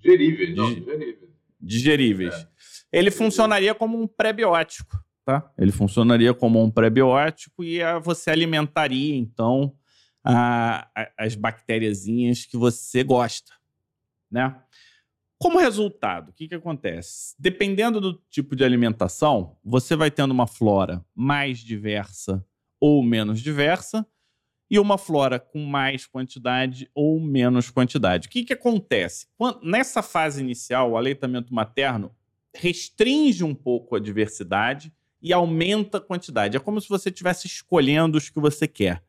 [0.00, 1.23] Digeríveis, não, digeríveis
[1.64, 2.34] digeríveis.
[2.34, 2.48] É.
[2.92, 5.50] Ele funcionaria como um pré-biótico, tá?
[5.58, 9.74] Ele funcionaria como um pré-biótico e a, você alimentaria, então,
[10.22, 13.52] a, a, as bactériazinhas que você gosta,
[14.30, 14.56] né?
[15.38, 17.34] Como resultado, o que, que acontece?
[17.38, 22.44] Dependendo do tipo de alimentação, você vai tendo uma flora mais diversa
[22.80, 24.06] ou menos diversa,
[24.70, 28.28] e uma flora com mais quantidade ou menos quantidade.
[28.28, 29.26] O que, que acontece?
[29.36, 32.14] Quando, nessa fase inicial, o aleitamento materno
[32.54, 36.56] restringe um pouco a diversidade e aumenta a quantidade.
[36.56, 39.02] É como se você estivesse escolhendo os que você quer.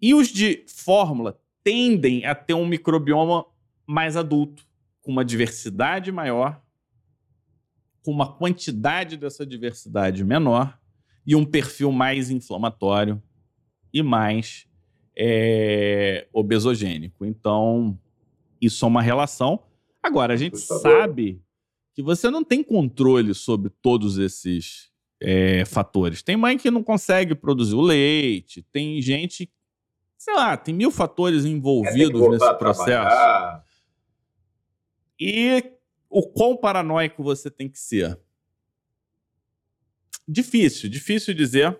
[0.00, 3.44] E os de fórmula tendem a ter um microbioma
[3.86, 4.66] mais adulto,
[5.02, 6.60] com uma diversidade maior,
[8.04, 10.78] com uma quantidade dessa diversidade menor
[11.26, 13.22] e um perfil mais inflamatório
[13.92, 14.66] e mais
[15.16, 17.24] é, obesogênico.
[17.24, 17.98] Então,
[18.60, 19.62] isso é uma relação.
[20.02, 21.42] Agora, a gente sabe
[21.94, 26.22] que você não tem controle sobre todos esses é, fatores.
[26.22, 29.50] Tem mãe que não consegue produzir o leite, tem gente,
[30.18, 33.16] sei lá, tem mil fatores envolvidos é, nesse processo.
[35.18, 35.72] E
[36.08, 38.18] o quão paranoico você tem que ser?
[40.28, 41.78] Difícil, difícil dizer.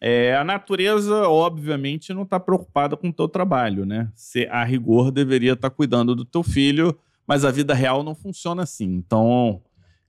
[0.00, 4.10] É, a natureza, obviamente, não está preocupada com o teu trabalho, né?
[4.50, 8.62] A rigor deveria estar tá cuidando do teu filho, mas a vida real não funciona
[8.62, 8.86] assim.
[8.86, 9.62] Então,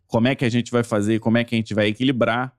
[0.08, 1.20] como é que a gente vai fazer?
[1.20, 2.56] Como é que a gente vai equilibrar?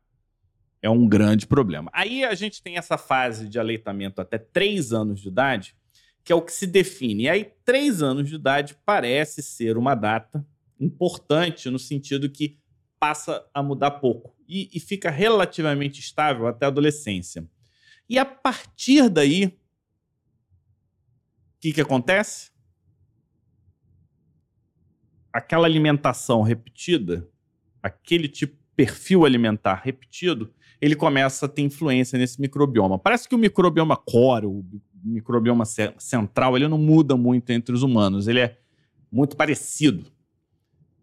[0.82, 1.90] É um grande problema.
[1.94, 5.74] Aí a gente tem essa fase de aleitamento até três anos de idade,
[6.22, 7.24] que é o que se define.
[7.24, 10.44] E aí, três anos de idade parece ser uma data
[10.78, 12.58] importante no sentido que
[13.00, 17.48] passa a mudar pouco e, e fica relativamente estável até a adolescência.
[18.06, 19.52] E a partir daí, o
[21.58, 22.50] que, que acontece?
[25.32, 27.26] Aquela alimentação repetida,
[27.82, 32.98] aquele tipo perfil alimentar repetido, ele começa a ter influência nesse microbioma.
[32.98, 34.62] Parece que o microbioma core, o
[35.02, 38.58] microbioma central, ele não muda muito entre os humanos, ele é
[39.10, 40.12] muito parecido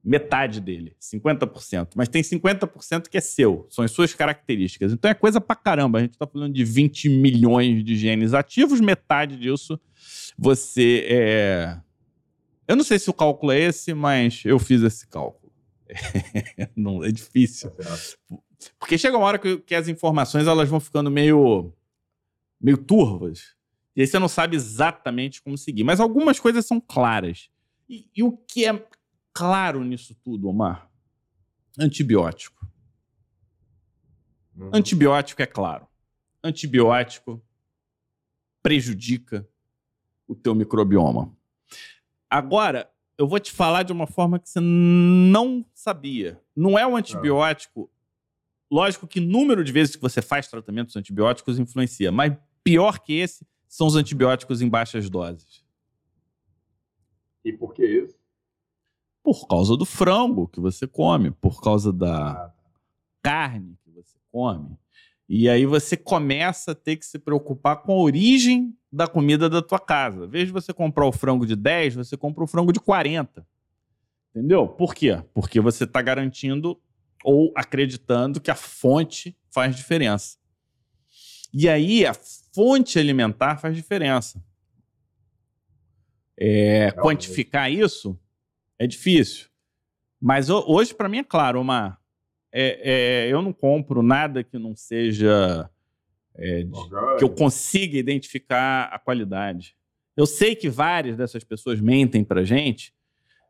[0.03, 1.89] metade dele, 50%.
[1.95, 4.93] Mas tem 50% que é seu, são as suas características.
[4.93, 5.99] Então é coisa pra caramba.
[5.99, 9.79] A gente tá falando de 20 milhões de genes ativos, metade disso
[10.39, 11.81] você é.
[12.67, 15.51] Eu não sei se o cálculo é esse, mas eu fiz esse cálculo.
[16.75, 17.71] não, é difícil.
[18.79, 21.73] Porque chega uma hora que, que as informações elas vão ficando meio,
[22.61, 23.55] meio turvas.
[23.95, 25.83] E aí você não sabe exatamente como seguir.
[25.83, 27.49] Mas algumas coisas são claras.
[27.89, 28.87] E, e o que é
[29.39, 30.91] claro nisso tudo, Omar?
[31.79, 32.67] Antibiótico.
[34.53, 34.69] Uhum.
[34.73, 35.87] Antibiótico é claro.
[36.43, 37.41] Antibiótico
[38.61, 39.47] prejudica
[40.27, 41.33] o teu microbioma.
[42.29, 46.43] Agora, eu vou te falar de uma forma que você não sabia.
[46.53, 47.89] Não é o antibiótico.
[48.69, 53.47] Lógico que número de vezes que você faz tratamentos antibióticos influencia, mas pior que esse
[53.69, 55.63] são os antibióticos em baixas doses.
[57.45, 58.18] E por que isso?
[59.29, 62.51] Por causa do frango que você come, por causa da
[63.21, 64.75] carne que você come.
[65.29, 69.61] E aí você começa a ter que se preocupar com a origem da comida da
[69.61, 70.25] tua casa.
[70.25, 73.45] Em vez de você comprar o frango de 10, você compra o frango de 40.
[74.31, 74.67] Entendeu?
[74.67, 75.23] Por quê?
[75.31, 76.81] Porque você está garantindo
[77.23, 80.39] ou acreditando que a fonte faz diferença.
[81.53, 84.43] E aí a fonte alimentar faz diferença.
[86.35, 88.19] É, quantificar isso
[88.79, 89.47] é difícil.
[90.19, 91.97] Mas hoje, para mim, é claro, uma,
[92.51, 95.69] é, é, eu não compro nada que não seja.
[96.35, 99.75] É, de, que eu consiga identificar a qualidade.
[100.15, 102.93] Eu sei que várias dessas pessoas mentem para gente,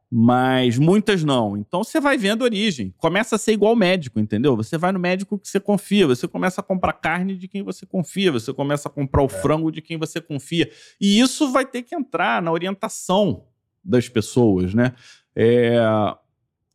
[0.10, 1.56] mas muitas não.
[1.56, 2.94] Então você vai vendo a origem.
[2.98, 4.56] Começa a ser igual médico, entendeu?
[4.56, 7.86] Você vai no médico que você confia, você começa a comprar carne de quem você
[7.86, 9.30] confia, você começa a comprar o é.
[9.30, 10.72] frango de quem você confia.
[11.00, 13.46] E isso vai ter que entrar na orientação
[13.84, 14.94] das pessoas, né?
[15.36, 15.78] É,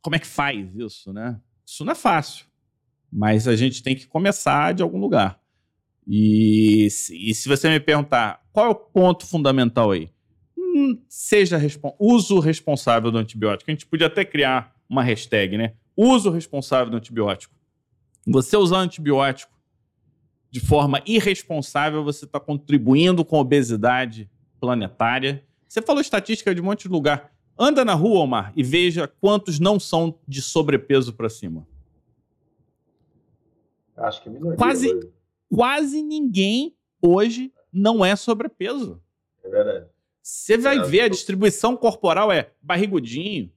[0.01, 1.39] como é que faz isso, né?
[1.65, 2.45] Isso não é fácil,
[3.11, 5.39] mas a gente tem que começar de algum lugar.
[6.07, 10.11] E, e se você me perguntar qual é o ponto fundamental aí,
[10.57, 11.59] hum, seja
[11.99, 13.69] uso responsável do antibiótico.
[13.69, 15.73] A gente podia até criar uma hashtag, né?
[15.97, 17.55] Uso responsável do antibiótico.
[18.27, 19.53] Você usar antibiótico
[20.51, 24.29] de forma irresponsável, você está contribuindo com a obesidade
[24.59, 25.43] planetária.
[25.67, 27.34] Você falou estatística de um monte de lugar.
[27.57, 31.65] Anda na rua, Omar, e veja quantos não são de sobrepeso para cima.
[33.95, 34.57] Acho que minoria.
[34.57, 35.09] Quase, hoje.
[35.49, 39.01] quase ninguém hoje não é sobrepeso.
[39.43, 39.85] É verdade.
[40.21, 43.51] Você vai é, ver, a distribuição corporal é barrigudinho,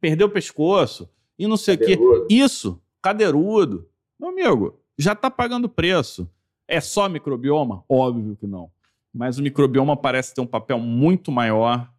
[0.00, 1.98] perdeu o pescoço e não sei o quê.
[2.28, 3.88] Isso, cadeirudo.
[4.18, 6.28] Meu amigo, já está pagando preço.
[6.66, 7.84] É só microbioma?
[7.88, 8.70] Óbvio que não.
[9.12, 11.90] Mas o microbioma parece ter um papel muito maior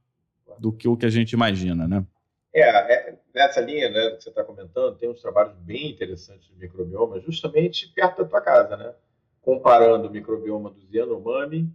[0.62, 2.06] do que o que a gente imagina, né?
[2.54, 6.56] É, é nessa linha né, que você está comentando, tem uns trabalhos bem interessantes de
[6.56, 8.94] microbioma, justamente perto da tua casa, né?
[9.42, 11.68] Comparando o microbioma do Yanomami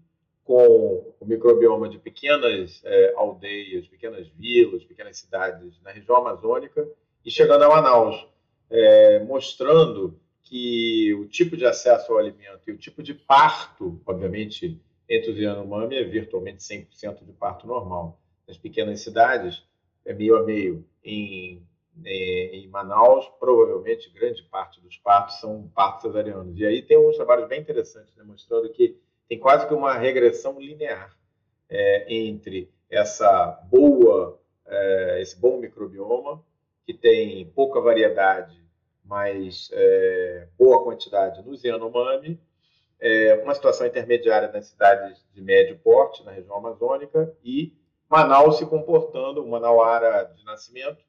[0.45, 6.87] com o microbioma de pequenas é, aldeias, pequenas vilas, pequenas cidades na região amazônica
[7.25, 8.25] e chegando a Manaus,
[8.71, 14.81] é, mostrando que o tipo de acesso ao alimento e o tipo de parto, obviamente,
[15.09, 19.63] entre os Yanomami é virtualmente 100% de parto normal nas pequenas cidades,
[20.05, 20.85] é meio a meio.
[21.05, 21.63] Em,
[22.05, 26.59] em, em, Manaus, provavelmente grande parte dos partos são partos cesarianos.
[26.59, 31.17] E aí tem uns trabalhos bem interessantes demonstrando que tem quase que uma regressão linear
[31.69, 36.45] é, entre essa boa, é, esse bom microbioma,
[36.87, 38.63] que tem pouca variedade,
[39.05, 42.41] mas é, boa quantidade no Yanomami,
[43.01, 47.75] é, uma situação intermediária nas cidades de médio porte, na região amazônica, e
[48.09, 51.05] Manaus se comportando, Manauara de nascimento,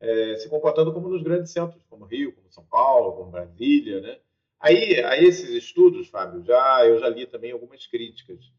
[0.00, 4.18] é, se comportando como nos grandes centros, como Rio, como São Paulo, como Brasília, né?
[4.60, 8.52] Aí, aí esses estudos, Fábio, já eu já li também algumas críticas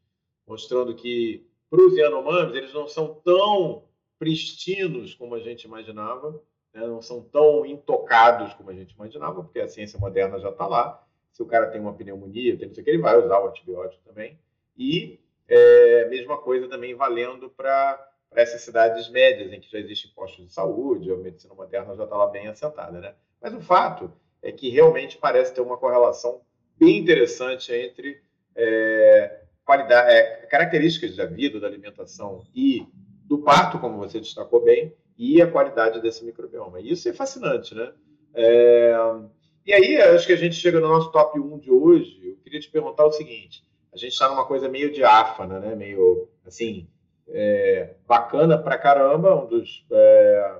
[0.45, 3.85] mostrando que para os Yanomamis eles não são tão
[4.19, 6.31] pristinos como a gente imaginava,
[6.73, 6.85] né?
[6.85, 11.05] não são tão intocados como a gente imaginava, porque a ciência moderna já está lá.
[11.31, 13.47] Se o cara tem uma pneumonia, tem não sei o que, ele vai usar o
[13.47, 14.37] antibiótico também.
[14.77, 20.45] E é, mesma coisa também valendo para essas cidades médias, em que já existem postos
[20.45, 22.99] de saúde, a medicina moderna já está lá bem assentada.
[22.99, 23.13] Né?
[23.41, 26.41] Mas o fato é que realmente parece ter uma correlação
[26.77, 28.21] bem interessante entre
[28.55, 32.87] é, qualidade, é, características da vida, da alimentação e
[33.25, 36.79] do parto, como você destacou bem, e a qualidade desse microbioma.
[36.81, 37.93] E isso é fascinante, né?
[38.33, 38.95] É,
[39.65, 42.19] e aí, acho que a gente chega no nosso top 1 de hoje.
[42.29, 43.63] Eu queria te perguntar o seguinte:
[43.93, 45.75] a gente está numa coisa meio diáfana, né?
[45.75, 46.87] Meio assim,
[47.29, 50.55] é, bacana pra caramba, um dos é,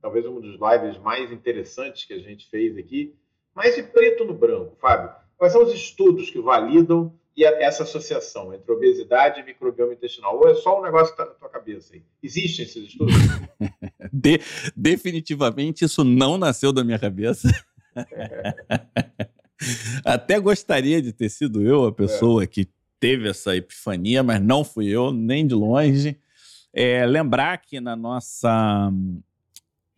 [0.00, 3.14] talvez um dos lives mais interessantes que a gente fez aqui,
[3.54, 5.10] mas de preto no branco, Fábio.
[5.36, 10.36] Quais são os estudos que validam e essa associação entre obesidade e microbioma intestinal?
[10.36, 12.02] Ou é só um negócio que está na tua cabeça aí?
[12.22, 13.14] Existem esses estudos?
[14.12, 14.40] de,
[14.76, 17.48] definitivamente isso não nasceu da minha cabeça.
[20.04, 22.46] Até gostaria de ter sido eu a pessoa é.
[22.46, 26.16] que teve essa epifania, mas não fui eu, nem de longe.
[26.72, 28.90] É, lembrar que na nossa.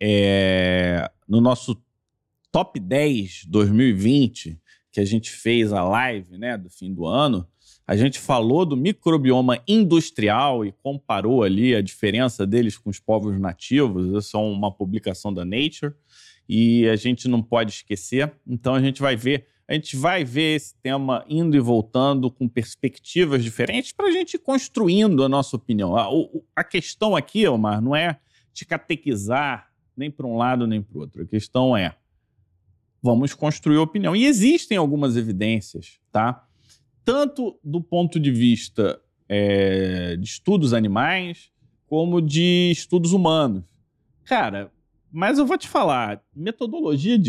[0.01, 1.81] É, no nosso
[2.51, 4.59] top 10 2020,
[4.91, 7.47] que a gente fez a live né, do fim do ano,
[7.87, 13.39] a gente falou do microbioma industrial e comparou ali a diferença deles com os povos
[13.39, 14.25] nativos.
[14.25, 15.93] Isso é uma publicação da Nature
[16.49, 18.33] e a gente não pode esquecer.
[18.47, 22.47] Então a gente vai ver, a gente vai ver esse tema indo e voltando com
[22.47, 25.95] perspectivas diferentes para a gente ir construindo a nossa opinião.
[25.95, 26.07] A,
[26.55, 28.19] a questão aqui, Omar, não é
[28.53, 31.23] te catequizar nem para um lado nem para o outro.
[31.23, 31.95] A questão é
[33.01, 34.15] vamos construir opinião.
[34.15, 36.45] E existem algumas evidências, tá?
[37.05, 38.99] tanto do ponto de vista
[39.29, 41.51] é, de estudos animais,
[41.87, 43.63] como de estudos humanos.
[44.23, 44.71] Cara,
[45.11, 47.19] mas eu vou te falar, metodologia é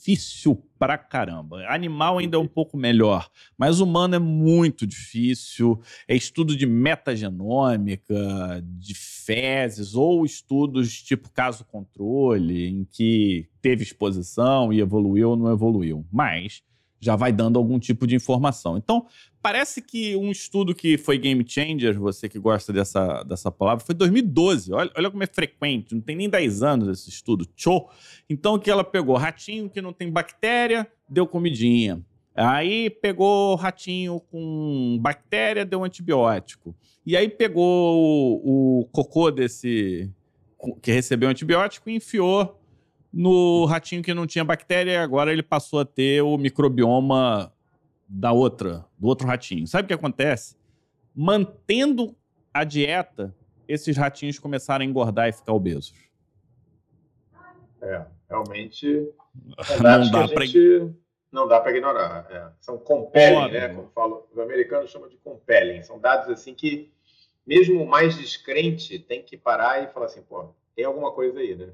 [0.00, 1.62] difícil pra caramba.
[1.68, 5.78] Animal ainda é um pouco melhor, mas humano é muito difícil.
[6.08, 8.16] É estudo de metagenômica,
[8.64, 15.52] de fezes, ou estudos tipo caso controle, em que teve exposição e evoluiu ou não
[15.52, 16.06] evoluiu.
[16.10, 16.62] Mas
[17.00, 18.76] já vai dando algum tipo de informação.
[18.76, 19.06] Então,
[19.40, 23.94] parece que um estudo que foi game changer, você que gosta dessa, dessa palavra, foi
[23.94, 24.72] 2012.
[24.72, 27.46] Olha, olha como é frequente, não tem nem 10 anos esse estudo.
[27.56, 27.90] Show!
[28.28, 32.04] Então, que ela pegou ratinho que não tem bactéria, deu comidinha.
[32.34, 36.76] Aí pegou ratinho com bactéria, deu antibiótico.
[37.04, 40.10] E aí pegou o, o cocô desse
[40.82, 42.59] que recebeu antibiótico e enfiou
[43.12, 47.52] no ratinho que não tinha bactéria, agora ele passou a ter o microbioma
[48.08, 49.66] da outra, do outro ratinho.
[49.66, 50.56] Sabe o que acontece?
[51.14, 52.16] Mantendo
[52.52, 53.34] a dieta,
[53.66, 55.94] esses ratinhos começaram a engordar e ficar obesos.
[57.80, 59.08] É, realmente.
[59.82, 60.94] não dá para gente...
[61.32, 62.26] não dá para ignorar.
[62.30, 62.50] É.
[62.60, 63.68] São compelling, né?
[63.68, 65.82] Como falo, os americanos chamam de compelling.
[65.82, 66.92] São dados assim que
[67.46, 71.56] mesmo o mais descrente tem que parar e falar assim, pô, tem alguma coisa aí,
[71.56, 71.70] né?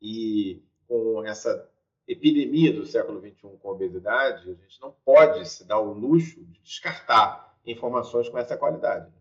[0.00, 1.68] E com essa
[2.06, 6.60] epidemia do século XXI com obesidade, a gente não pode se dar o luxo de
[6.60, 9.12] descartar informações com essa qualidade.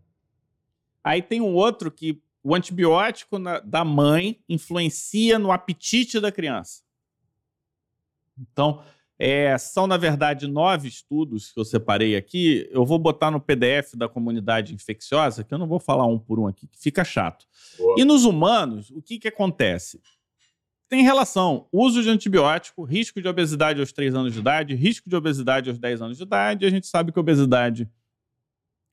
[1.04, 6.84] Aí tem um outro que o antibiótico na, da mãe influencia no apetite da criança.
[8.38, 8.84] Então,
[9.18, 12.68] é, são, na verdade, nove estudos que eu separei aqui.
[12.70, 16.40] Eu vou botar no PDF da comunidade infecciosa, que eu não vou falar um por
[16.40, 17.46] um aqui, que fica chato.
[17.78, 17.96] Boa.
[17.98, 20.02] E nos humanos, o que, que acontece?
[20.88, 21.68] Tem relação.
[21.72, 25.80] Uso de antibiótico, risco de obesidade aos 3 anos de idade, risco de obesidade aos
[25.80, 26.66] 10 anos de idade.
[26.66, 27.90] A gente sabe que obesidade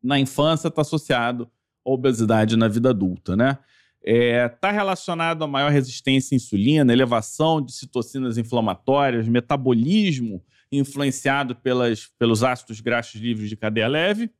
[0.03, 1.51] na infância está associado
[1.86, 3.59] à obesidade na vida adulta, né?
[4.05, 11.55] Está é, tá relacionado a maior resistência à insulina, elevação de citocinas inflamatórias, metabolismo influenciado
[11.55, 14.30] pelas, pelos ácidos graxos livres de cadeia leve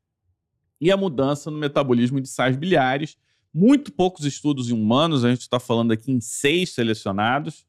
[0.81, 3.17] e a mudança no metabolismo de sais biliares,
[3.53, 7.67] muito poucos estudos em humanos, a gente está falando aqui em seis selecionados.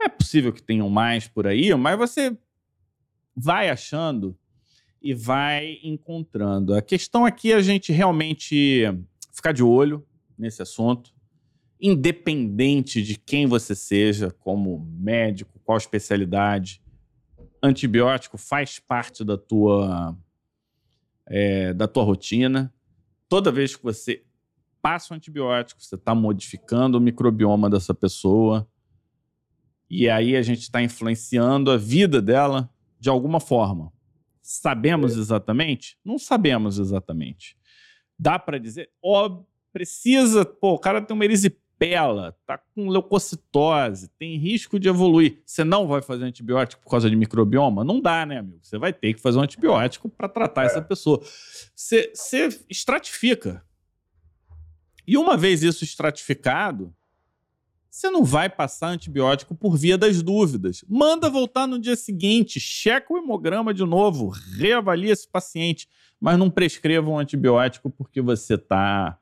[0.00, 2.36] É possível que tenham mais por aí, mas você
[3.36, 4.36] vai achando
[5.00, 6.74] e vai encontrando.
[6.74, 8.84] A questão aqui é a gente realmente
[9.32, 10.04] ficar de olho
[10.36, 11.12] nesse assunto,
[11.80, 16.82] independente de quem você seja, como médico, qual especialidade.
[17.62, 20.16] Antibiótico faz parte da tua,
[21.26, 22.72] é, da tua rotina.
[23.28, 24.24] Toda vez que você
[24.82, 28.68] passa um antibiótico, você está modificando o microbioma dessa pessoa.
[29.88, 32.68] E aí a gente está influenciando a vida dela
[32.98, 33.92] de alguma forma.
[34.42, 35.96] Sabemos exatamente?
[36.04, 37.56] Não sabemos exatamente.
[38.18, 44.36] Dá para dizer, ó, precisa, pô, o cara tem uma erisipela, tá com leucocitose, tem
[44.36, 45.42] risco de evoluir.
[45.46, 47.84] Você não vai fazer antibiótico por causa de microbioma?
[47.84, 48.60] Não dá, né, amigo?
[48.62, 50.66] Você vai ter que fazer um antibiótico para tratar é.
[50.66, 51.20] essa pessoa.
[51.74, 53.64] Você, você estratifica.
[55.06, 56.94] E uma vez isso estratificado,
[57.90, 60.84] você não vai passar antibiótico por via das dúvidas.
[60.88, 65.88] Manda voltar no dia seguinte, checa o hemograma de novo, reavalia esse paciente,
[66.18, 69.18] mas não prescreva um antibiótico porque você está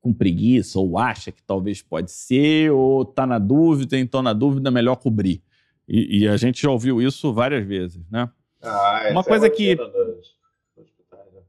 [0.00, 4.68] com preguiça ou acha que talvez pode ser ou está na dúvida, então na dúvida
[4.68, 5.42] é melhor cobrir.
[5.86, 8.30] E, e, a gente já ouviu isso várias vezes, né?
[8.62, 9.76] Ah, Uma coisa é que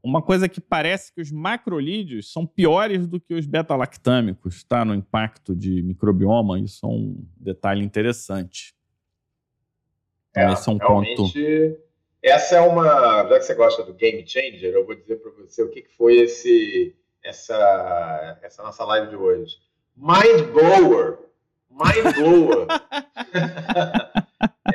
[0.06, 4.84] uma coisa que parece que os macrolídeos são piores do que os beta-lactâmicos, tá?
[4.84, 8.72] No impacto de microbioma, isso é um detalhe interessante.
[10.30, 11.32] Então, é, esse é um ponto.
[12.22, 13.28] Essa é uma.
[13.28, 15.96] Já que você gosta do game changer, eu vou dizer para você o que, que
[15.96, 16.94] foi esse,
[17.24, 19.56] essa, essa nossa live de hoje.
[19.96, 21.18] Mind blower.
[21.68, 22.68] Mind blower.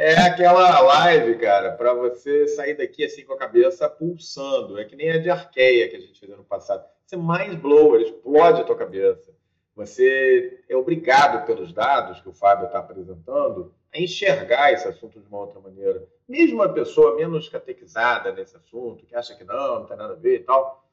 [0.02, 4.80] é aquela live, cara, para você sair daqui assim com a cabeça pulsando.
[4.80, 6.84] É que nem a de arqueia que a gente fez ano passado.
[7.06, 9.32] Você mais blower, explode a tua cabeça.
[9.76, 15.28] Você é obrigado pelos dados que o Fábio está apresentando a enxergar esse assunto de
[15.28, 16.08] uma outra maneira.
[16.28, 20.18] Mesmo a pessoa menos catequizada nesse assunto, que acha que não, não tem nada a
[20.18, 20.84] ver e tal,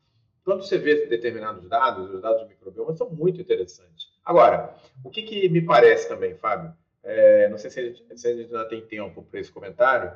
[0.44, 4.08] quando você vê determinados dados, os dados do microbioma são muito interessantes.
[4.22, 6.74] Agora, o que, que me parece também, Fábio?
[7.10, 10.12] É, não sei se a, gente, se a gente ainda tem tempo para esse comentário,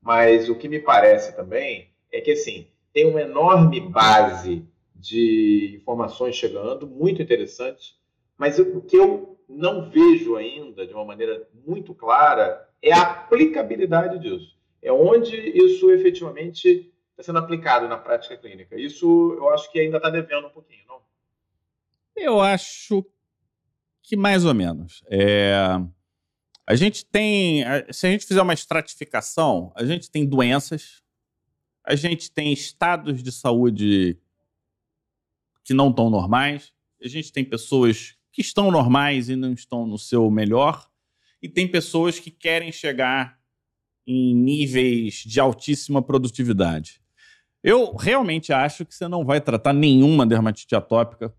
[0.00, 6.36] mas o que me parece também é que, assim, tem uma enorme base de informações
[6.36, 7.98] chegando, muito interessante,
[8.38, 14.18] mas o que eu não vejo ainda de uma maneira muito clara é a aplicabilidade
[14.20, 14.56] disso.
[14.80, 18.78] É onde isso efetivamente está sendo aplicado na prática clínica.
[18.78, 21.00] Isso eu acho que ainda está devendo um pouquinho, não?
[22.14, 23.04] Eu acho
[24.02, 25.02] que mais ou menos.
[25.10, 25.80] É...
[26.66, 27.62] A gente tem,
[27.92, 31.02] se a gente fizer uma estratificação, a gente tem doenças,
[31.84, 34.18] a gente tem estados de saúde
[35.62, 39.96] que não estão normais, a gente tem pessoas que estão normais e não estão no
[39.96, 40.90] seu melhor,
[41.40, 43.38] e tem pessoas que querem chegar
[44.04, 47.00] em níveis de altíssima produtividade.
[47.62, 51.32] Eu realmente acho que você não vai tratar nenhuma dermatite atópica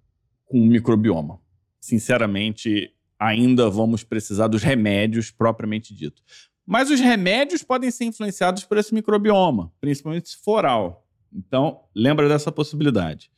[0.45, 1.41] com microbioma.
[1.79, 6.21] Sinceramente, ainda vamos precisar dos remédios propriamente dito.
[6.65, 11.07] Mas os remédios podem ser influenciados por esse microbioma, principalmente se for oral.
[11.33, 13.31] Então, lembra dessa possibilidade.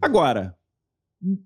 [0.00, 0.56] Agora,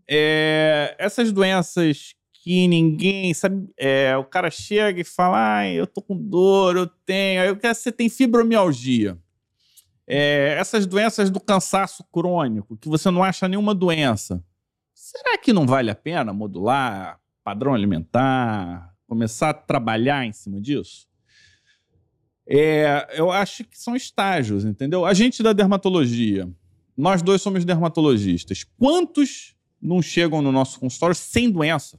[0.08, 6.00] é, essas doenças que ninguém sabe, é, o cara chega e fala, ah, eu tô
[6.00, 9.18] com dor, eu tenho, aí você tem fibromialgia.
[10.06, 14.42] É, essas doenças do cansaço crônico, que você não acha nenhuma doença.
[14.94, 21.09] Será que não vale a pena modular padrão alimentar, começar a trabalhar em cima disso?
[22.46, 25.07] É, eu acho que são estágios, entendeu?
[25.07, 26.46] A gente da dermatologia,
[26.94, 28.64] nós dois somos dermatologistas.
[28.76, 31.99] Quantos não chegam no nosso consultório sem doença?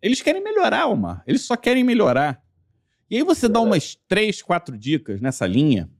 [0.00, 1.24] Eles querem melhorar, Omar.
[1.26, 2.40] Eles só querem melhorar.
[3.10, 5.90] E aí você dá umas três, quatro dicas nessa linha.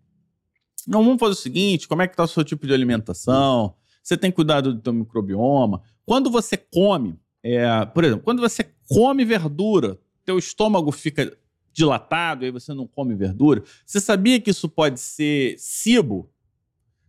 [0.87, 3.75] Não, vamos fazer o seguinte: como é que está o seu tipo de alimentação?
[4.01, 5.83] Você tem cuidado do teu microbioma?
[6.05, 11.37] Quando você come, é, por exemplo, quando você come verdura, teu estômago fica
[11.73, 13.63] dilatado e aí você não come verdura.
[13.85, 16.31] Você sabia que isso pode ser SIBO?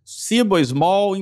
[0.05, 1.15] SIBO é Small,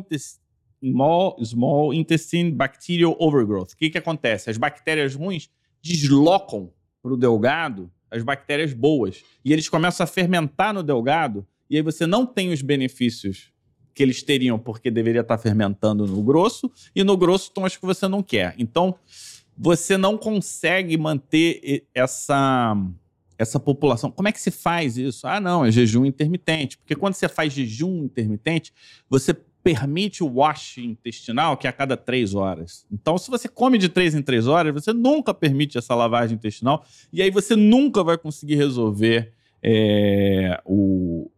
[0.84, 3.74] small, small Intestine Bacterial Overgrowth.
[3.74, 4.50] O que, que acontece?
[4.50, 5.50] As bactérias ruins
[5.82, 9.24] deslocam para o delgado as bactérias boas.
[9.44, 13.52] E eles começam a fermentar no delgado, e aí você não tem os benefícios
[13.94, 18.08] que eles teriam porque deveria estar fermentando no grosso, e no grosso as que você
[18.08, 18.56] não quer.
[18.58, 18.96] Então,
[19.58, 22.76] você não consegue manter essa,
[23.38, 24.10] essa população.
[24.10, 25.28] Como é que se faz isso?
[25.28, 26.78] Ah, não, é jejum intermitente.
[26.78, 28.74] Porque quando você faz jejum intermitente,
[29.10, 32.86] você permite o wash intestinal, que é a cada três horas.
[32.92, 36.84] Então, se você come de três em três horas, você nunca permite essa lavagem intestinal,
[37.14, 39.32] e aí você nunca vai conseguir resolver
[39.62, 41.30] é, o,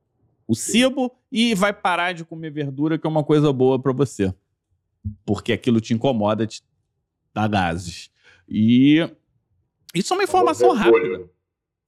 [0.47, 4.33] o cibo e vai parar de comer verdura, que é uma coisa boa para você.
[5.25, 6.61] Porque aquilo te incomoda, te
[7.33, 8.11] dá gases.
[8.47, 9.09] E
[9.93, 11.29] isso é uma informação rápida.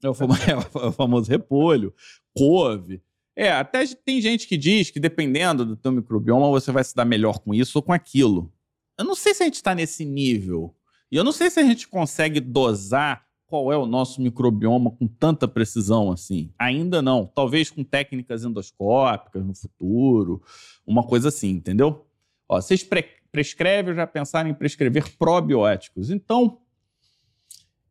[0.04, 1.94] É o, famoso, é o famoso repolho,
[2.34, 3.02] couve.
[3.36, 7.06] É, até tem gente que diz que dependendo do teu microbioma, você vai se dar
[7.06, 8.52] melhor com isso ou com aquilo.
[8.98, 10.74] Eu não sei se a gente está nesse nível.
[11.12, 15.08] E eu não sei se a gente consegue dosar qual é o nosso microbioma com
[15.08, 16.52] tanta precisão assim.
[16.58, 17.26] Ainda não.
[17.26, 20.42] Talvez com técnicas endoscópicas no futuro,
[20.86, 22.06] uma coisa assim, entendeu?
[22.48, 26.10] Ó, vocês pre prescrevem ou já pensaram em prescrever probióticos.
[26.10, 26.62] Então,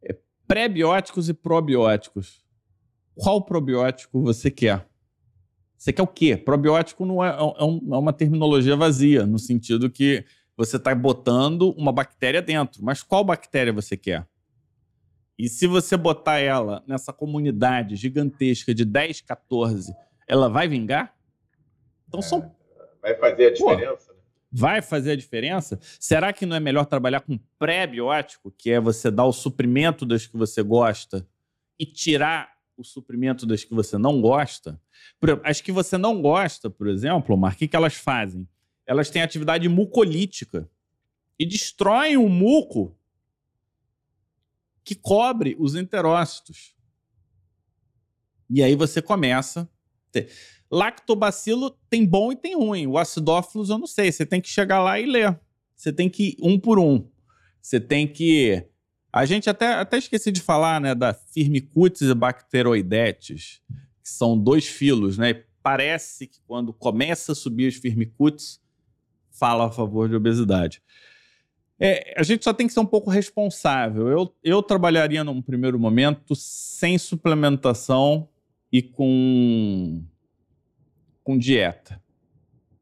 [0.02, 0.16] é,
[0.48, 2.42] pré-bióticos e probióticos.
[3.14, 4.88] Qual probiótico você quer?
[5.76, 6.34] Você quer o quê?
[6.34, 10.24] Probiótico não é, é, é, uma terminologia vazia, no sentido que
[10.56, 12.82] você está botando uma bactéria dentro.
[12.82, 14.26] Mas qual bactéria você quer?
[15.38, 19.94] E se você botar ela nessa comunidade gigantesca de 10, 14,
[20.28, 21.14] ela vai vingar?
[22.08, 22.54] Então é, são.
[23.02, 24.06] Vai fazer a diferença.
[24.06, 24.14] Pô, né?
[24.56, 25.80] vai fazer a diferença?
[25.98, 30.28] Será que não é melhor trabalhar com pré-biótico, que é você dar o suprimento das
[30.28, 31.26] que você gosta
[31.76, 34.80] e tirar o suprimento das que você não gosta?
[35.42, 38.48] As que você não gosta, por exemplo, Mar, o que, que elas fazem?
[38.86, 40.70] Elas têm atividade mucolítica
[41.36, 42.96] e destroem o muco
[44.84, 46.74] que cobre os enterócitos.
[48.50, 49.68] E aí você começa.
[50.12, 50.30] Ter.
[50.70, 52.86] Lactobacilo tem bom e tem ruim.
[52.86, 54.12] O acidófilos eu não sei.
[54.12, 55.38] Você tem que chegar lá e ler.
[55.74, 57.08] Você tem que ir um por um.
[57.60, 58.64] Você tem que.
[59.12, 63.62] A gente até, até esqueci de falar né, da Firmicutes e Bacteroidetes,
[64.02, 65.44] que são dois filos, né?
[65.62, 68.60] Parece que quando começa a subir os Firmicutes,
[69.30, 70.82] fala a favor de obesidade.
[71.86, 74.08] É, a gente só tem que ser um pouco responsável.
[74.08, 78.26] Eu, eu trabalharia num primeiro momento sem suplementação
[78.72, 80.02] e com,
[81.22, 82.02] com dieta.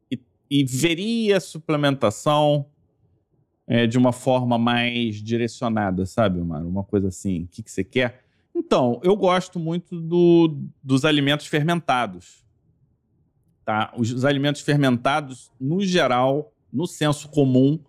[0.09, 2.67] E, e veria a suplementação
[3.67, 6.65] é, de uma forma mais direcionada, sabe, Omar?
[6.65, 8.23] Uma coisa assim, o que, que você quer?
[8.55, 12.47] Então, eu gosto muito do, dos alimentos fermentados.
[13.65, 13.93] Tá?
[13.99, 17.81] Os, os alimentos fermentados, no geral, no senso comum,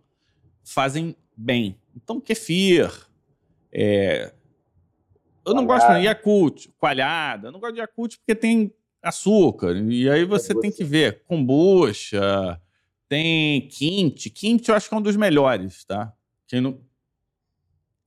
[0.64, 1.78] fazem bem.
[1.96, 2.92] Então, kefir,
[3.72, 4.34] é...
[5.46, 7.48] eu não gosto de Yakult, coalhada.
[7.48, 9.76] Eu não gosto de Yakult porque tem açúcar.
[9.76, 12.60] E aí você tem que ver kombucha,
[13.08, 14.30] tem kimchi.
[14.30, 16.14] Kimchi eu acho que é um dos melhores, tá?
[16.48, 16.80] Quem, não...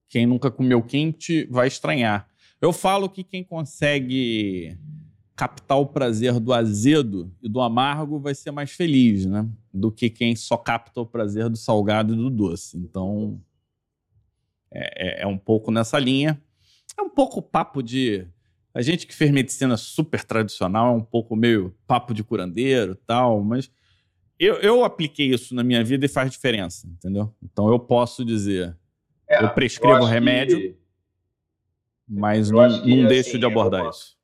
[0.08, 2.28] quem nunca comeu kimchi vai estranhar.
[2.60, 4.78] Eu falo que quem consegue
[5.36, 9.46] captar o prazer do azedo e do amargo vai ser mais feliz, né?
[9.72, 12.78] Do que quem só capta o prazer do salgado e do doce.
[12.78, 13.38] Então,
[14.72, 16.40] é, é, é um pouco nessa linha.
[16.98, 18.26] É um pouco papo de.
[18.72, 23.42] A gente que fez medicina super tradicional é um pouco meio papo de curandeiro tal,
[23.42, 23.70] mas
[24.38, 27.34] eu, eu apliquei isso na minha vida e faz diferença, entendeu?
[27.42, 28.76] Então eu posso dizer,
[29.28, 30.76] é, eu prescrevo eu remédio, que...
[32.06, 34.15] mas não, não deixo assim, de abordar isso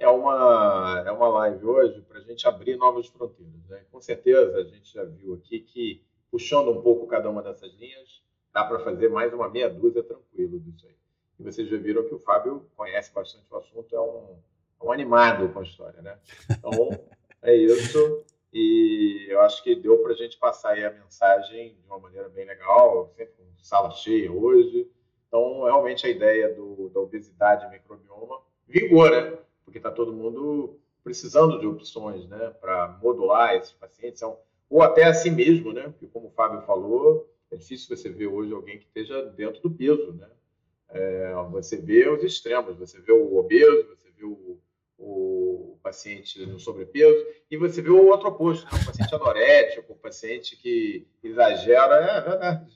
[0.00, 3.68] é uma, é uma live hoje para a gente abrir novas fronteiras.
[3.68, 3.84] Né?
[3.92, 8.22] Com certeza, a gente já viu aqui que, puxando um pouco cada uma dessas linhas,
[8.52, 10.96] dá para fazer mais uma meia dúzia tranquilo disso aí.
[11.38, 14.38] E vocês já viram que o Fábio conhece bastante o assunto, é um,
[14.80, 16.18] é um animado com a história, né?
[16.50, 16.72] Então,
[17.42, 18.24] é isso.
[18.54, 22.28] E eu acho que deu para a gente passar aí a mensagem de uma maneira
[22.30, 24.90] bem legal, sempre com sala cheia hoje.
[25.28, 31.66] Então, realmente, a ideia do, da obesidade microbioma vigora porque está todo mundo precisando de
[31.66, 34.20] opções né, para modular esses pacientes,
[34.68, 38.26] ou até a si mesmo, né, porque como o Fábio falou, é difícil você ver
[38.26, 40.12] hoje alguém que esteja dentro do peso.
[40.12, 40.28] Né?
[40.88, 44.58] É, você vê os extremos, você vê o obeso, você vê o,
[45.00, 48.70] o paciente no sobrepeso, e você vê o outro oposto, né?
[48.80, 52.70] o paciente anorético, o paciente que exagera, é verdade.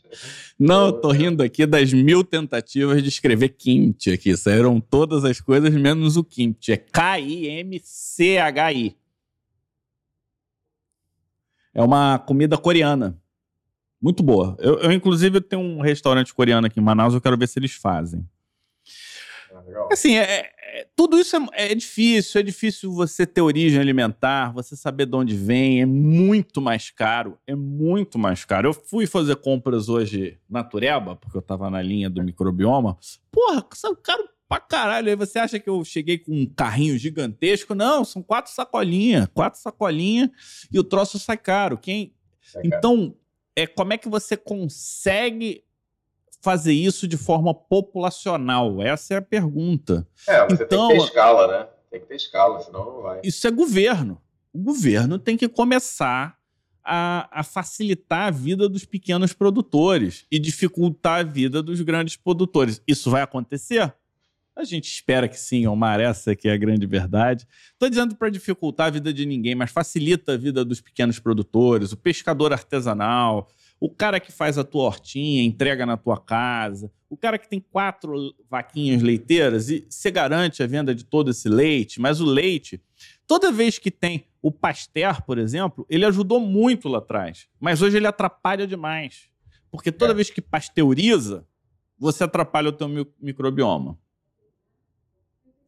[0.58, 5.38] Não, eu tô rindo aqui das mil tentativas de escrever kimchi aqui, saíram todas as
[5.40, 7.76] coisas menos o kimchi, é K-I-M-C-H-I.
[11.74, 13.20] É uma comida coreana.
[14.00, 14.56] Muito boa.
[14.60, 17.72] Eu, eu, inclusive, tenho um restaurante coreano aqui em Manaus, eu quero ver se eles
[17.72, 18.24] fazem.
[19.52, 22.40] Ah, assim, é, é, tudo isso é, é, difícil.
[22.40, 25.80] É difícil você ter origem alimentar, você saber de onde vem.
[25.80, 27.38] É muito mais caro.
[27.46, 28.70] É muito mais caro.
[28.70, 32.98] Eu fui fazer compras hoje na Tureba, porque eu tava na linha do microbioma.
[33.30, 35.10] Porra, são caro pra caralho.
[35.10, 37.72] Aí você acha que eu cheguei com um carrinho gigantesco?
[37.72, 39.28] Não, são quatro sacolinhas.
[39.32, 40.30] Quatro sacolinhas
[40.72, 41.78] e o troço sai caro.
[41.78, 42.12] Quem...
[42.64, 43.14] Então,
[43.54, 45.62] é, como é que você consegue
[46.44, 48.82] fazer isso de forma populacional?
[48.82, 50.06] Essa é a pergunta.
[50.28, 51.68] É, você então, tem que ter escala, né?
[51.90, 53.20] Tem que ter escala, senão não vai.
[53.24, 54.20] Isso é governo.
[54.52, 56.36] o governo tem que começar
[56.84, 62.82] a, a, facilitar a vida dos pequenos produtores e dificultar a vida dos grandes produtores.
[62.86, 63.94] Isso vai acontecer?
[64.54, 67.46] A gente espera que sim, Omar, essa que é a grande verdade.
[67.72, 71.90] Estou dizendo para dificultar a vida de ninguém, mas facilita a vida dos pequenos produtores,
[71.90, 73.48] o pescador artesanal,
[73.80, 77.60] o cara que faz a tua hortinha, entrega na tua casa, o cara que tem
[77.60, 82.82] quatro vaquinhas leiteiras e você garante a venda de todo esse leite, mas o leite,
[83.26, 87.96] toda vez que tem o Pasteur, por exemplo, ele ajudou muito lá atrás, mas hoje
[87.96, 89.28] ele atrapalha demais.
[89.70, 90.14] Porque toda é.
[90.14, 91.46] vez que pasteuriza,
[91.98, 92.88] você atrapalha o teu
[93.20, 93.98] microbioma.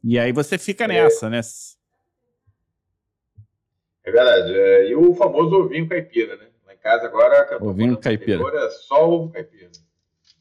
[0.03, 0.89] E aí você fica é.
[0.89, 1.41] nessa, né?
[4.05, 4.53] É verdade.
[4.55, 6.47] É, e o famoso ovinho caipira, né?
[6.87, 7.59] Casa agora...
[7.61, 8.41] Ovinho caipira.
[8.65, 9.73] É só ovo caipira.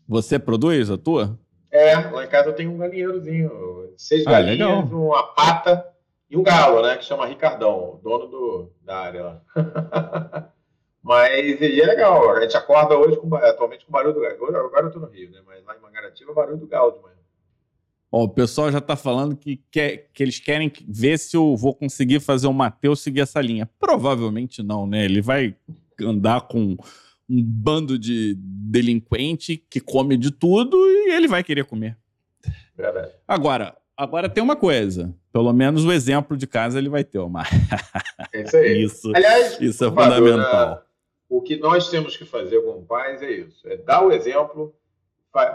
[0.07, 1.39] Você produz a tua?
[1.71, 3.91] É, lá em casa eu tenho um galinheirozinho.
[3.97, 4.83] Seis ah, galinhas, legal.
[4.83, 5.83] uma pata
[6.29, 6.97] e um galo, né?
[6.97, 9.41] Que chama Ricardão, dono do, da área lá.
[11.01, 12.29] Mas e é legal.
[12.35, 14.55] A gente acorda hoje com, atualmente com barulho do galo.
[14.67, 15.39] Agora eu tô no Rio, né?
[15.47, 17.15] Mas lá em Mangaratiba é barulho do galo de manhã.
[18.11, 21.73] Ó, o pessoal já está falando que, quer, que eles querem ver se eu vou
[21.73, 23.67] conseguir fazer o Matheus seguir essa linha.
[23.79, 25.03] Provavelmente não, né?
[25.03, 25.55] Ele vai
[26.01, 26.77] andar com
[27.29, 31.97] um bando de delinquente que come de tudo e ele vai querer comer.
[32.75, 33.13] Verdade.
[33.27, 35.13] Agora, agora tem uma coisa.
[35.31, 37.49] Pelo menos o exemplo de casa ele vai ter, Omar.
[38.31, 38.83] É isso aí.
[38.83, 40.85] isso, Aliás, isso é fundamental.
[41.29, 44.75] o que nós temos que fazer como pais é isso: é dar o exemplo,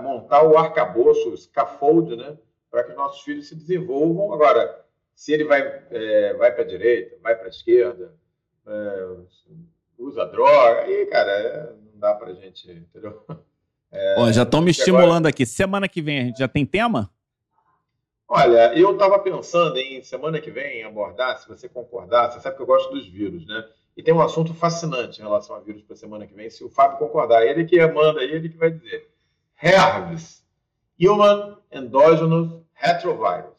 [0.02, 2.36] montar o arcabouço, o scaffold, né?
[2.70, 4.32] para que nossos filhos se desenvolvam.
[4.32, 4.84] Agora,
[5.14, 5.60] se ele vai,
[5.90, 8.14] é, vai para a direita, vai para a esquerda,
[8.66, 9.16] é,
[10.00, 13.24] usa droga, aí, cara, é, não dá para a gente, entendeu?
[13.92, 15.30] É, Ó, já estão me estimulando agora...
[15.30, 15.44] aqui.
[15.44, 17.10] Semana que vem a gente já tem tema?
[18.28, 22.62] Olha, eu estava pensando em semana que vem abordar, se você concordar, você sabe que
[22.62, 23.68] eu gosto dos vírus, né?
[23.96, 26.70] E tem um assunto fascinante em relação a vírus para semana que vem, se o
[26.70, 27.44] Fábio concordar.
[27.44, 29.10] Ele que manda, ele que vai dizer.
[29.60, 30.46] Herpes,
[31.00, 33.58] Human Endogenous Retrovirus.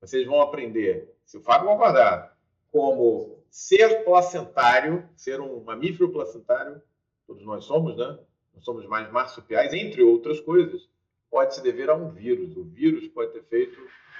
[0.00, 2.36] Vocês vão aprender, se o Fábio concordar,
[2.72, 6.80] como ser placentário, ser um mamífero placentário,
[7.26, 8.18] todos nós somos, né?
[8.54, 10.88] Nós somos mais marsupiais, entre outras coisas,
[11.30, 12.56] pode se dever a um vírus.
[12.56, 13.78] O vírus pode ter feito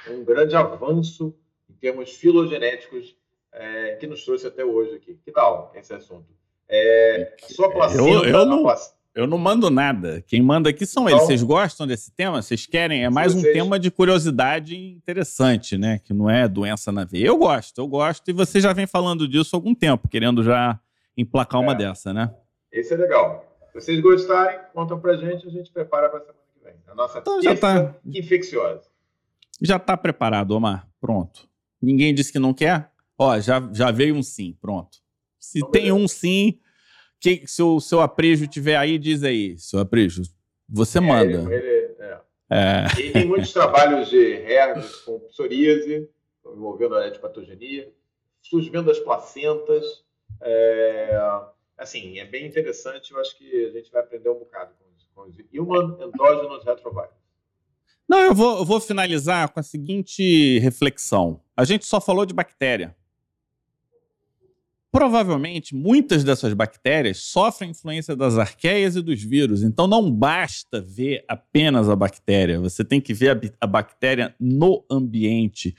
[0.08, 1.34] um grande avanço
[1.68, 3.16] em termos filogenéticos
[3.52, 5.18] é, que nos trouxe até hoje aqui.
[5.24, 6.28] Que tal esse assunto?
[6.68, 8.02] É, sua placenta...
[8.02, 8.62] Eu, eu não...
[8.62, 10.22] Placenta, eu não mando nada.
[10.26, 11.26] Quem manda aqui são então, eles.
[11.26, 12.40] Vocês gostam desse tema?
[12.40, 13.04] Vocês querem?
[13.04, 15.98] É mais um tema de curiosidade interessante, né?
[15.98, 17.26] Que não é doença na veia.
[17.26, 18.28] Eu gosto, eu gosto.
[18.28, 20.78] E você já vem falando disso há algum tempo, querendo já
[21.16, 21.64] emplacar é.
[21.64, 22.32] uma dessa, né?
[22.70, 23.44] Esse é legal.
[23.68, 26.74] Se vocês gostarem, contam pra gente, a gente prepara pra semana que vem.
[26.86, 27.94] A nossa então, já tá...
[28.06, 28.88] infecciosa.
[29.60, 30.88] Já tá preparado, Omar.
[31.00, 31.48] Pronto.
[31.82, 32.90] Ninguém disse que não quer?
[33.18, 34.56] Ó, já, já veio um sim.
[34.60, 34.98] Pronto.
[35.38, 36.04] Se então, tem beleza.
[36.04, 36.58] um sim
[37.20, 40.22] que, se o seu aprejo tiver aí, diz aí, seu aprejo.
[40.68, 41.54] Você é, manda.
[41.54, 42.20] Ele, é.
[42.50, 43.00] É.
[43.00, 46.08] E tem muitos trabalhos de herpes com psoríase,
[46.44, 47.92] envolvendo a etiopatogenia,
[48.42, 49.84] surgimento das placentas.
[50.40, 51.20] É,
[51.78, 53.12] assim, é bem interessante.
[53.12, 55.06] Eu acho que a gente vai aprender um bocado com isso.
[55.14, 57.20] Com os human endógenos retrovirus.
[58.08, 61.40] Não, eu vou, eu vou finalizar com a seguinte reflexão.
[61.56, 62.96] A gente só falou de bactéria.
[64.92, 69.62] Provavelmente, muitas dessas bactérias sofrem influência das arqueias e dos vírus.
[69.62, 72.58] Então, não basta ver apenas a bactéria.
[72.58, 75.76] Você tem que ver a, a bactéria no ambiente.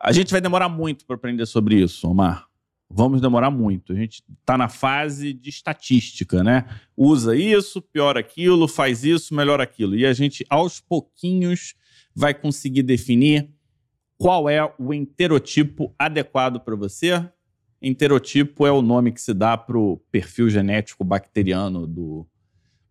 [0.00, 2.48] A gente vai demorar muito para aprender sobre isso, Omar.
[2.92, 3.92] Vamos demorar muito.
[3.92, 6.64] A gente está na fase de estatística, né?
[6.96, 9.94] Usa isso, piora aquilo, faz isso, melhora aquilo.
[9.94, 11.76] E a gente, aos pouquinhos,
[12.12, 13.48] vai conseguir definir
[14.18, 17.30] qual é o enterotipo adequado para você
[17.82, 22.26] Enterotipo é o nome que se dá para o perfil genético bacteriano do,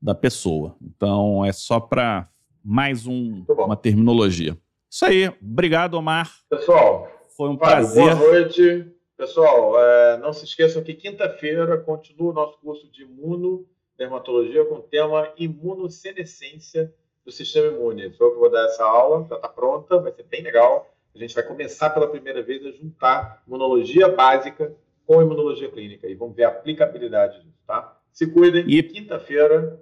[0.02, 0.76] da pessoa.
[0.82, 2.28] Então, é só para
[2.64, 4.58] mais um, uma terminologia.
[4.90, 5.32] Isso aí.
[5.42, 6.32] Obrigado, Omar.
[6.50, 7.08] Pessoal,
[7.38, 8.16] foi um prazer.
[8.16, 8.92] Boa noite.
[9.16, 14.82] Pessoal, é, não se esqueçam que quinta-feira continua o nosso curso de imunodermatologia com o
[14.82, 16.92] tema imunossenescência
[17.24, 18.12] do sistema imune.
[18.14, 20.90] Sou eu que vou dar essa aula, já está pronta, vai ser bem legal
[21.20, 24.74] a gente vai começar pela primeira vez a juntar imunologia básica
[25.06, 27.98] com imunologia clínica e vamos ver a aplicabilidade disso, tá?
[28.12, 28.82] Se cuidem, e...
[28.82, 29.82] quinta-feira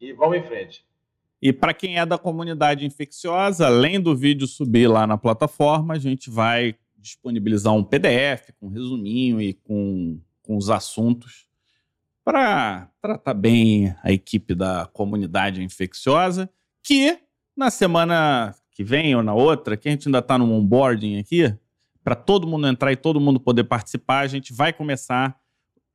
[0.00, 0.84] e vamos em frente.
[1.42, 5.98] E para quem é da comunidade infecciosa, além do vídeo subir lá na plataforma, a
[5.98, 11.46] gente vai disponibilizar um PDF com um resuminho e com, com os assuntos
[12.24, 16.50] para tratar bem a equipe da comunidade infecciosa,
[16.82, 17.18] que
[17.56, 21.50] na semana que vem ou na outra, que a gente ainda está no onboarding aqui,
[22.04, 25.34] para todo mundo entrar e todo mundo poder participar, a gente vai começar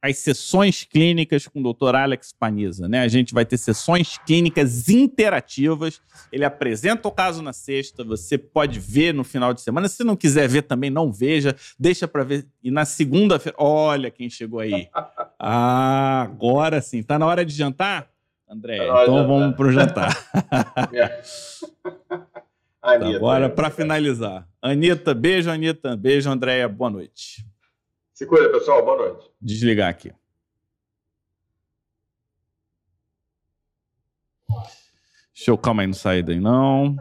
[0.01, 2.89] as sessões clínicas com o doutor Alex Paniza.
[2.89, 3.01] Né?
[3.01, 6.01] A gente vai ter sessões clínicas interativas.
[6.31, 9.87] Ele apresenta o caso na sexta, você pode ver no final de semana.
[9.87, 12.47] Se não quiser ver também, não veja, deixa para ver.
[12.63, 14.89] E na segunda-feira, olha quem chegou aí.
[15.43, 17.01] Ah, agora sim.
[17.01, 18.11] Tá na hora de jantar?
[18.47, 20.15] André, tá então vamos para o jantar.
[22.81, 24.47] Anitta, agora, para finalizar.
[24.61, 25.95] Anitta, beijo, Anitta.
[25.95, 26.67] Beijo, Andréia.
[26.67, 27.45] Boa noite.
[28.13, 28.83] Se cuida, pessoal.
[28.83, 29.31] Boa noite.
[29.39, 30.11] Desligar aqui.
[35.33, 36.95] Deixa eu, calma aí, não sair daí não.